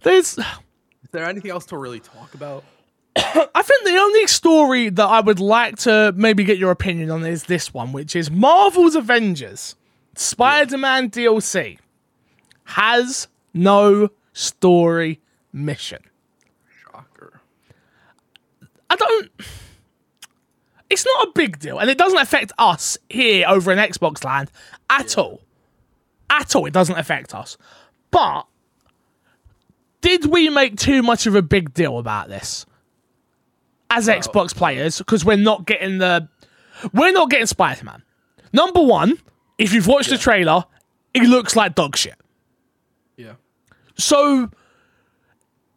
[0.02, 0.38] There's.
[0.38, 2.64] Is there anything else to really talk about?
[3.16, 7.24] I think the only story that I would like to maybe get your opinion on
[7.24, 9.76] is this one, which is Marvel's Avengers
[10.16, 11.78] Spider Man DLC
[12.64, 15.20] has no story
[15.52, 16.02] mission.
[16.82, 17.40] Shocker.
[18.90, 19.30] I don't.
[20.90, 24.50] It's not a big deal, and it doesn't affect us here over in Xbox land
[24.90, 25.40] at all.
[26.30, 27.56] At all, it doesn't affect us.
[28.10, 28.46] But
[30.00, 32.66] did we make too much of a big deal about this
[33.96, 34.98] as Xbox players?
[34.98, 36.28] Because we're not getting the,
[36.92, 38.02] we're not getting Spider Man.
[38.52, 39.18] Number one,
[39.58, 40.64] if you've watched the trailer,
[41.12, 42.16] it looks like dog shit.
[43.16, 43.34] Yeah.
[43.96, 44.50] So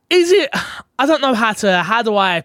[0.10, 0.50] is it
[1.00, 2.44] I don't know how to how do I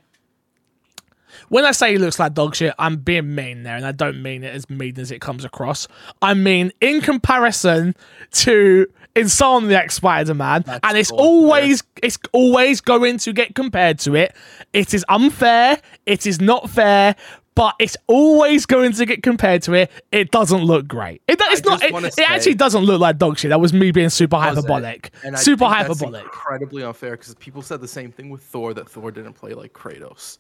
[1.48, 4.22] when I say he looks like dog shit, I'm being mean there, and I don't
[4.22, 5.86] mean it as mean as it comes across.
[6.20, 7.94] I mean in comparison
[8.32, 11.24] to Insomniac Spider-Man, and it's unfair.
[11.24, 14.34] always it's always going to get compared to it.
[14.72, 15.80] It is unfair.
[16.06, 17.14] It is not fair.
[17.54, 19.90] But it's always going to get compared to it.
[20.10, 21.20] It doesn't look great.
[21.28, 21.82] It, it's not.
[21.82, 23.50] It, it actually doesn't look like dog shit.
[23.50, 25.10] That was me being super hyperbolic.
[25.22, 26.24] And Super hyperbolic.
[26.24, 29.74] incredibly unfair because people said the same thing with Thor that Thor didn't play like
[29.74, 30.38] Kratos,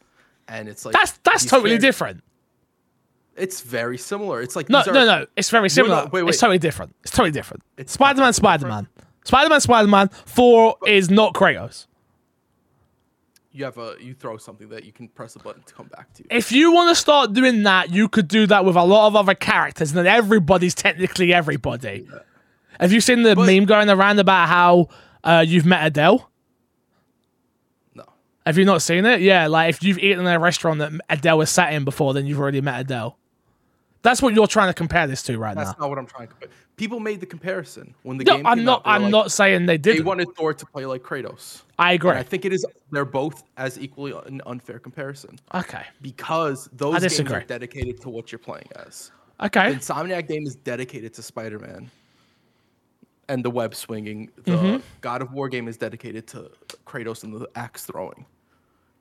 [0.48, 2.22] and it's like That's that's totally different.
[3.36, 4.42] It's very similar.
[4.42, 5.26] It's like No, are- no, no.
[5.36, 6.04] It's very similar.
[6.04, 6.94] no, wait, It's totally different.
[7.02, 7.62] It's totally different.
[7.78, 8.88] It's Spider Man, Spider Man.
[9.24, 10.08] Spider Man, Spider Man.
[10.08, 11.86] Thor is not Kratos.
[13.54, 16.12] You have a you throw something that you can press a button to come back
[16.14, 16.24] to.
[16.30, 19.14] If you want to start doing that, you could do that with a lot of
[19.16, 22.06] other characters, and then everybody's technically everybody.
[22.80, 24.88] Have you seen the But- meme going around about how
[25.22, 26.30] uh, you've met Adele?
[27.94, 28.04] No,
[28.46, 29.20] Have you not seen it?
[29.20, 32.26] Yeah, like if you've eaten in a restaurant that Adele was sat in before, then
[32.26, 33.18] you've already met Adele.
[34.02, 35.70] That's what you're trying to compare this to right that's now.
[35.72, 36.32] That's not what I'm trying to.
[36.34, 36.48] compare.
[36.76, 38.46] People made the comparison when the No, game.
[38.46, 38.80] I'm not.
[38.80, 39.98] out, I'm like, not saying they did.
[39.98, 41.62] They wanted Thor to play like Kratos.
[41.78, 42.10] I agree.
[42.10, 42.66] And I think it is.
[42.90, 45.84] They're both as equally an unfair comparison okay.
[46.00, 49.12] because those games are dedicated to what you're playing as.
[49.40, 49.70] Okay.
[49.72, 51.90] The Insomniac game is dedicated to Spider-Man.
[53.28, 54.30] and the web swinging.
[54.44, 54.76] The Mm-hmm.
[55.00, 56.50] God of War game is dedicated to
[56.86, 58.26] Kratos and the axe throwing.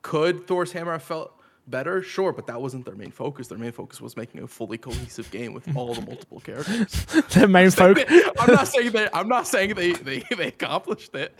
[0.02, 2.02] Could Thor's hammer have felt better?
[2.02, 3.48] Sure, but that wasn't their main focus.
[3.48, 7.04] Their main focus was making a fully cohesive game with all the multiple characters.
[7.30, 8.04] their main focus.
[8.38, 9.08] I'm not saying they.
[9.12, 11.34] I'm not saying they they, they accomplished it.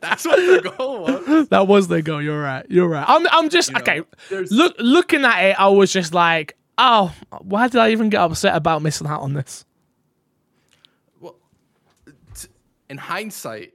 [0.00, 1.48] That's what their goal was.
[1.50, 2.22] that was their goal.
[2.22, 2.64] You're right.
[2.68, 3.04] You're right.
[3.06, 3.26] I'm.
[3.30, 4.02] I'm just know, okay.
[4.30, 8.20] there's- Look, looking at it, I was just like, oh, why did I even get
[8.20, 9.64] upset about missing out on this?
[11.20, 11.36] Well,
[12.34, 12.48] t-
[12.88, 13.74] in hindsight,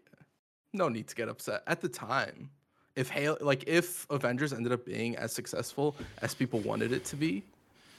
[0.74, 1.62] no need to get upset.
[1.68, 2.50] At the time,
[2.98, 7.16] if Halo, like if Avengers ended up being as successful as people wanted it to
[7.16, 7.44] be,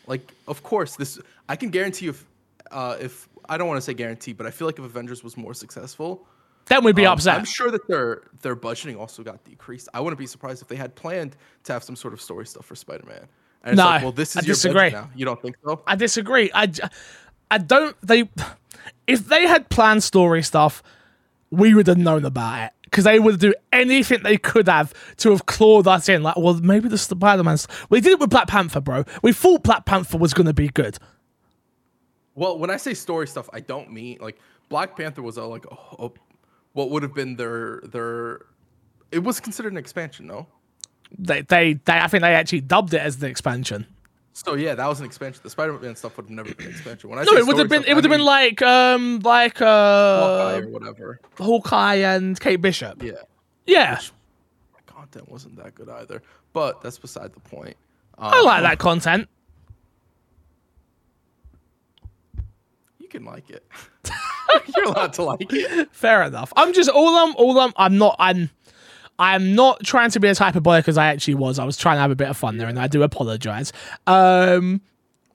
[0.07, 1.19] like of course this
[1.49, 2.25] I can guarantee you if
[2.71, 5.37] uh, if I don't want to say guarantee, but I feel like if Avengers was
[5.39, 6.27] more successful,
[6.67, 7.39] Then we'd be um, upset.
[7.39, 9.89] I'm sure that their their budgeting also got decreased.
[9.95, 12.67] I wouldn't be surprised if they had planned to have some sort of story stuff
[12.67, 13.27] for Spider-Man.
[13.65, 14.91] And No, like, well, this I is your disagree.
[14.91, 15.09] now.
[15.17, 15.83] You don't think so?
[15.87, 16.51] I disagree.
[16.55, 16.71] I,
[17.51, 17.97] I don't.
[18.03, 18.29] They,
[19.07, 20.83] if they had planned story stuff,
[21.51, 25.31] we would have known about it because they would do anything they could have to
[25.31, 26.23] have clawed us in.
[26.23, 27.59] Like, well, maybe the Spider-Man.
[27.91, 29.05] We did it with Black Panther, bro.
[29.23, 30.99] We thought Black Panther was gonna be good.
[32.35, 35.65] Well, when I say story stuff, I don't mean like Black Panther was a, like
[35.67, 36.11] a, a-
[36.73, 38.43] what would have been their their.
[39.11, 40.47] It was considered an expansion, no?
[41.19, 41.93] They, they, they.
[41.99, 43.87] I think they actually dubbed it as the expansion.
[44.47, 45.41] So yeah, that was an expansion.
[45.43, 47.11] The Spider-Man stuff would have never been an expansion.
[47.11, 47.83] When I No, it would have been.
[47.83, 51.21] stuff, It would have been like, um, like Hawkeye uh, or whatever.
[51.39, 53.03] Hawkeye and Kate Bishop.
[53.03, 53.13] Yeah,
[53.67, 53.99] Yeah,
[54.73, 56.23] My content wasn't that good either.
[56.53, 57.77] But that's beside the point.
[58.17, 59.29] I Um, like that content.
[62.99, 63.67] You can like it.
[64.77, 65.89] You're allowed to like it.
[65.93, 66.53] Fair enough.
[66.57, 68.51] I'm just all I'm all I'm I'm not I'm
[69.19, 71.59] I'm not trying to be as hyperbolic as I actually was.
[71.59, 73.73] I was trying to have a bit of fun there, and I do apologize.
[74.07, 74.81] Um,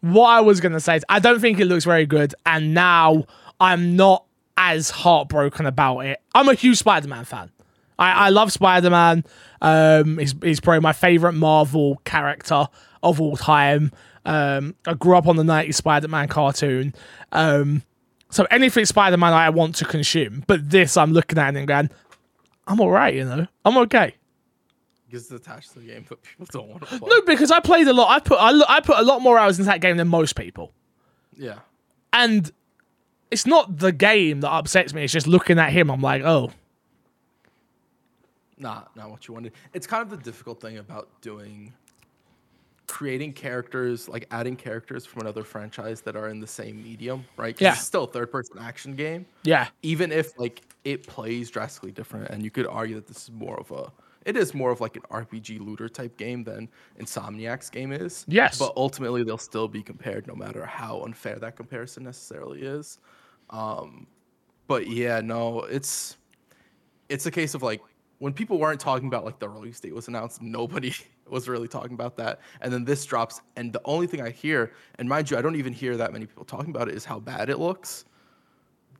[0.01, 3.25] what I was gonna say is I don't think it looks very good, and now
[3.59, 4.25] I'm not
[4.57, 6.21] as heartbroken about it.
[6.35, 7.51] I'm a huge Spider-Man fan.
[7.99, 9.23] I, I love Spider-Man.
[9.61, 12.67] Um, he's he's probably my favorite Marvel character
[13.01, 13.91] of all time.
[14.25, 16.93] Um, I grew up on the '90s Spider-Man cartoon.
[17.31, 17.83] Um,
[18.29, 21.89] so anything Spider-Man I want to consume, but this I'm looking at and going,
[22.67, 24.15] I'm alright, you know, I'm okay.
[25.07, 27.07] Because it's attached to the game, but people don't want to play.
[27.07, 28.09] No, because I played a lot.
[28.09, 30.73] I put I, I put a lot more hours into that game than most people,
[31.37, 31.59] Yeah.
[32.11, 32.51] and
[33.29, 35.03] it's not the game that upsets me.
[35.03, 35.89] It's just looking at him.
[35.91, 36.51] I'm like, oh,
[38.57, 39.53] not not what you wanted.
[39.73, 41.73] It's kind of the difficult thing about doing
[42.87, 47.59] creating characters, like adding characters from another franchise that are in the same medium, right?
[47.59, 47.73] Yeah.
[47.73, 49.25] It's still a third person action game.
[49.43, 53.31] yeah, Even if like it plays drastically different and you could argue that this is
[53.31, 53.91] more of a
[54.25, 58.23] it is more of like an RPG looter type game than Insomniac's game is.
[58.27, 58.57] Yes.
[58.57, 62.99] But ultimately they'll still be compared no matter how unfair that comparison necessarily is.
[63.49, 64.07] Um
[64.67, 66.17] but yeah, no, it's
[67.09, 67.81] it's a case of like
[68.19, 70.93] when people weren't talking about like the release date was announced, nobody
[71.29, 72.39] was really talking about that.
[72.61, 75.55] And then this drops, and the only thing I hear, and mind you, I don't
[75.55, 78.05] even hear that many people talking about it, is how bad it looks.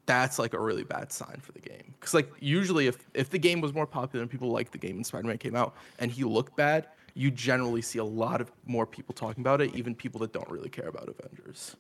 [0.05, 1.93] That's like a really bad sign for the game.
[1.97, 4.97] Because like usually, if if the game was more popular and people liked the game
[4.97, 8.85] and Spider-Man came out and he looked bad, you generally see a lot of more
[8.85, 11.77] people talking about it, even people that don't really care about Avengers.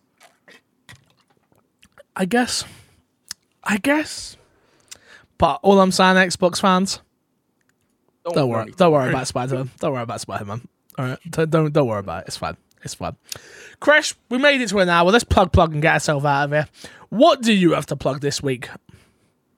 [2.15, 2.63] I guess,
[3.63, 4.37] I guess.
[5.37, 7.01] But all I'm saying, Xbox fans,
[8.31, 9.71] don't worry, don't worry about Spider-Man.
[9.79, 10.67] Don't worry about Spider-Man.
[10.97, 12.27] All right, don't don't, don't worry about it.
[12.27, 12.57] It's fine.
[12.83, 13.15] It's fine.
[13.79, 15.09] Crash, we made it to an hour.
[15.11, 16.67] Let's plug, plug, and get ourselves out of here.
[17.09, 18.69] What do you have to plug this week?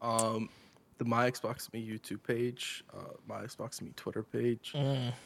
[0.02, 0.50] Um,
[0.98, 4.74] the My Xbox Me YouTube page, uh, My Xbox Me Twitter page,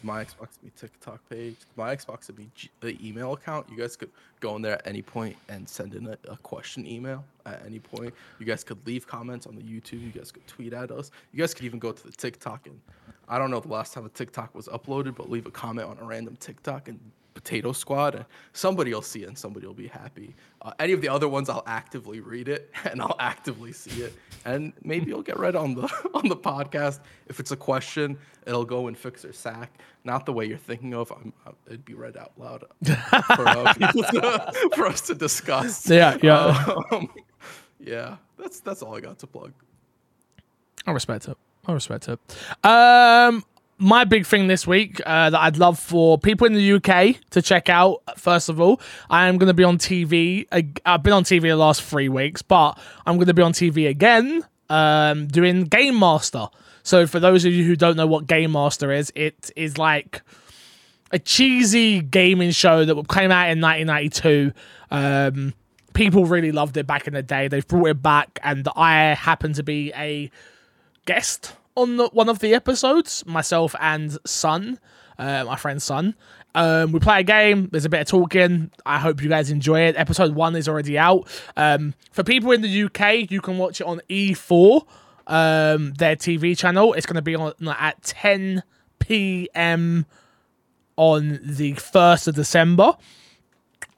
[0.01, 3.67] My Xbox Me TikTok page, My Xbox Me G- uh, email account.
[3.69, 4.09] You guys could
[4.39, 7.79] go in there at any point and send in a, a question email at any
[7.79, 8.13] point.
[8.39, 10.01] You guys could leave comments on the YouTube.
[10.01, 11.11] You guys could tweet at us.
[11.33, 12.79] You guys could even go to the TikTok and
[13.29, 15.97] I don't know the last time a TikTok was uploaded, but leave a comment on
[15.99, 16.99] a random TikTok and
[17.33, 20.35] Potato Squad, and somebody will see it and somebody will be happy.
[20.61, 24.13] Uh, any of the other ones, I'll actively read it and I'll actively see it,
[24.45, 26.99] and maybe it'll get read on the on the podcast.
[27.27, 29.79] If it's a question, it'll go in fix or sack.
[30.03, 31.11] Not the way you're thinking of.
[31.11, 31.31] I'm,
[31.67, 35.89] it'd be read out loud for, uh, to, for us to discuss.
[35.89, 36.75] Yeah, yeah.
[36.91, 37.09] Um,
[37.79, 38.17] yeah.
[38.37, 39.53] That's that's all I got to plug.
[40.87, 41.37] I respect it.
[41.69, 42.19] I respect it.
[42.65, 43.43] Um,
[43.77, 47.41] my big thing this week uh, that I'd love for people in the UK to
[47.41, 48.01] check out.
[48.17, 50.47] First of all, I am going to be on TV.
[50.51, 53.53] ag- I've been on TV the last three weeks, but I'm going to be on
[53.53, 56.47] TV again, um, doing Game Master.
[56.83, 60.21] So for those of you who don't know what Game Master is, it is like
[61.11, 64.51] a cheesy gaming show that came out in 1992.
[64.91, 65.53] Um,
[65.93, 67.47] people really loved it back in the day.
[67.47, 70.31] They've brought it back, and I happen to be a
[71.05, 73.25] guest on the, one of the episodes.
[73.25, 74.79] Myself and Son,
[75.17, 76.15] uh, my friend Son.
[76.55, 77.69] Um, we play a game.
[77.71, 78.71] There's a bit of talking.
[78.85, 79.95] I hope you guys enjoy it.
[79.95, 81.27] Episode one is already out.
[81.55, 84.85] Um, for people in the UK, you can watch it on E4,
[85.27, 86.93] um, their TV channel.
[86.93, 88.63] It's going to be on at 10
[88.99, 90.05] p.m.
[90.95, 92.97] on the 1st of December.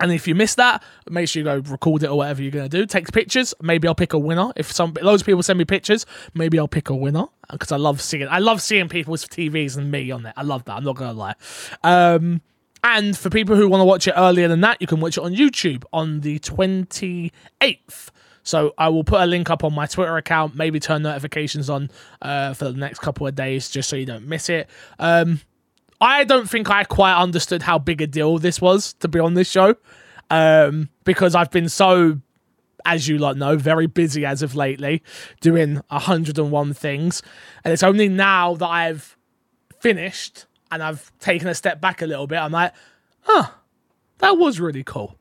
[0.02, 2.68] And if you miss that, make sure you go record it or whatever you're gonna
[2.68, 2.88] do.
[2.88, 3.54] Take pictures.
[3.62, 4.52] Maybe I'll pick a winner.
[4.56, 7.78] If some loads of people send me pictures, maybe I'll pick a winner because I
[7.78, 8.28] love seeing.
[8.28, 10.34] I love seeing people's TVs and me on it.
[10.36, 10.74] I love that.
[10.74, 11.36] I'm not gonna lie.
[11.84, 12.42] Um,
[12.84, 15.24] and for people who want to watch it earlier than that, you can watch it
[15.24, 18.10] on YouTube on the 28th.
[18.42, 20.56] So I will put a link up on my Twitter account.
[20.56, 21.92] Maybe turn notifications on
[22.24, 24.68] uh, for the next couple of days, just so you don't miss it.
[24.98, 25.42] Um,
[26.02, 29.36] I don't think I quite understood how big a deal this was to be on
[29.36, 29.76] this show
[30.32, 32.20] um, because I've been so,
[32.84, 35.04] as you lot know, very busy as of lately,
[35.42, 37.22] doing 101 things.
[37.64, 39.16] And it's only now that I've
[39.80, 42.74] finished and I've taken a step back a little bit, I'm like,
[43.22, 43.52] huh,
[44.18, 45.20] that was really cool.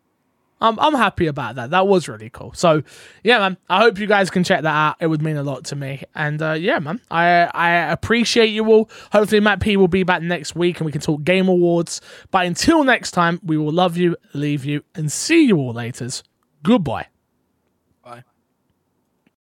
[0.61, 1.71] I'm I'm happy about that.
[1.71, 2.53] That was really cool.
[2.55, 2.83] So
[3.25, 3.57] yeah, man.
[3.69, 4.97] I hope you guys can check that out.
[5.01, 6.03] It would mean a lot to me.
[6.15, 7.01] And uh, yeah, man.
[7.11, 8.91] I I appreciate you all.
[9.13, 12.01] Hopefully, Matt P will be back next week and we can talk Game Awards.
[12.31, 16.09] But until next time, we will love you, leave you, and see you all later.
[16.63, 17.10] Goodbye.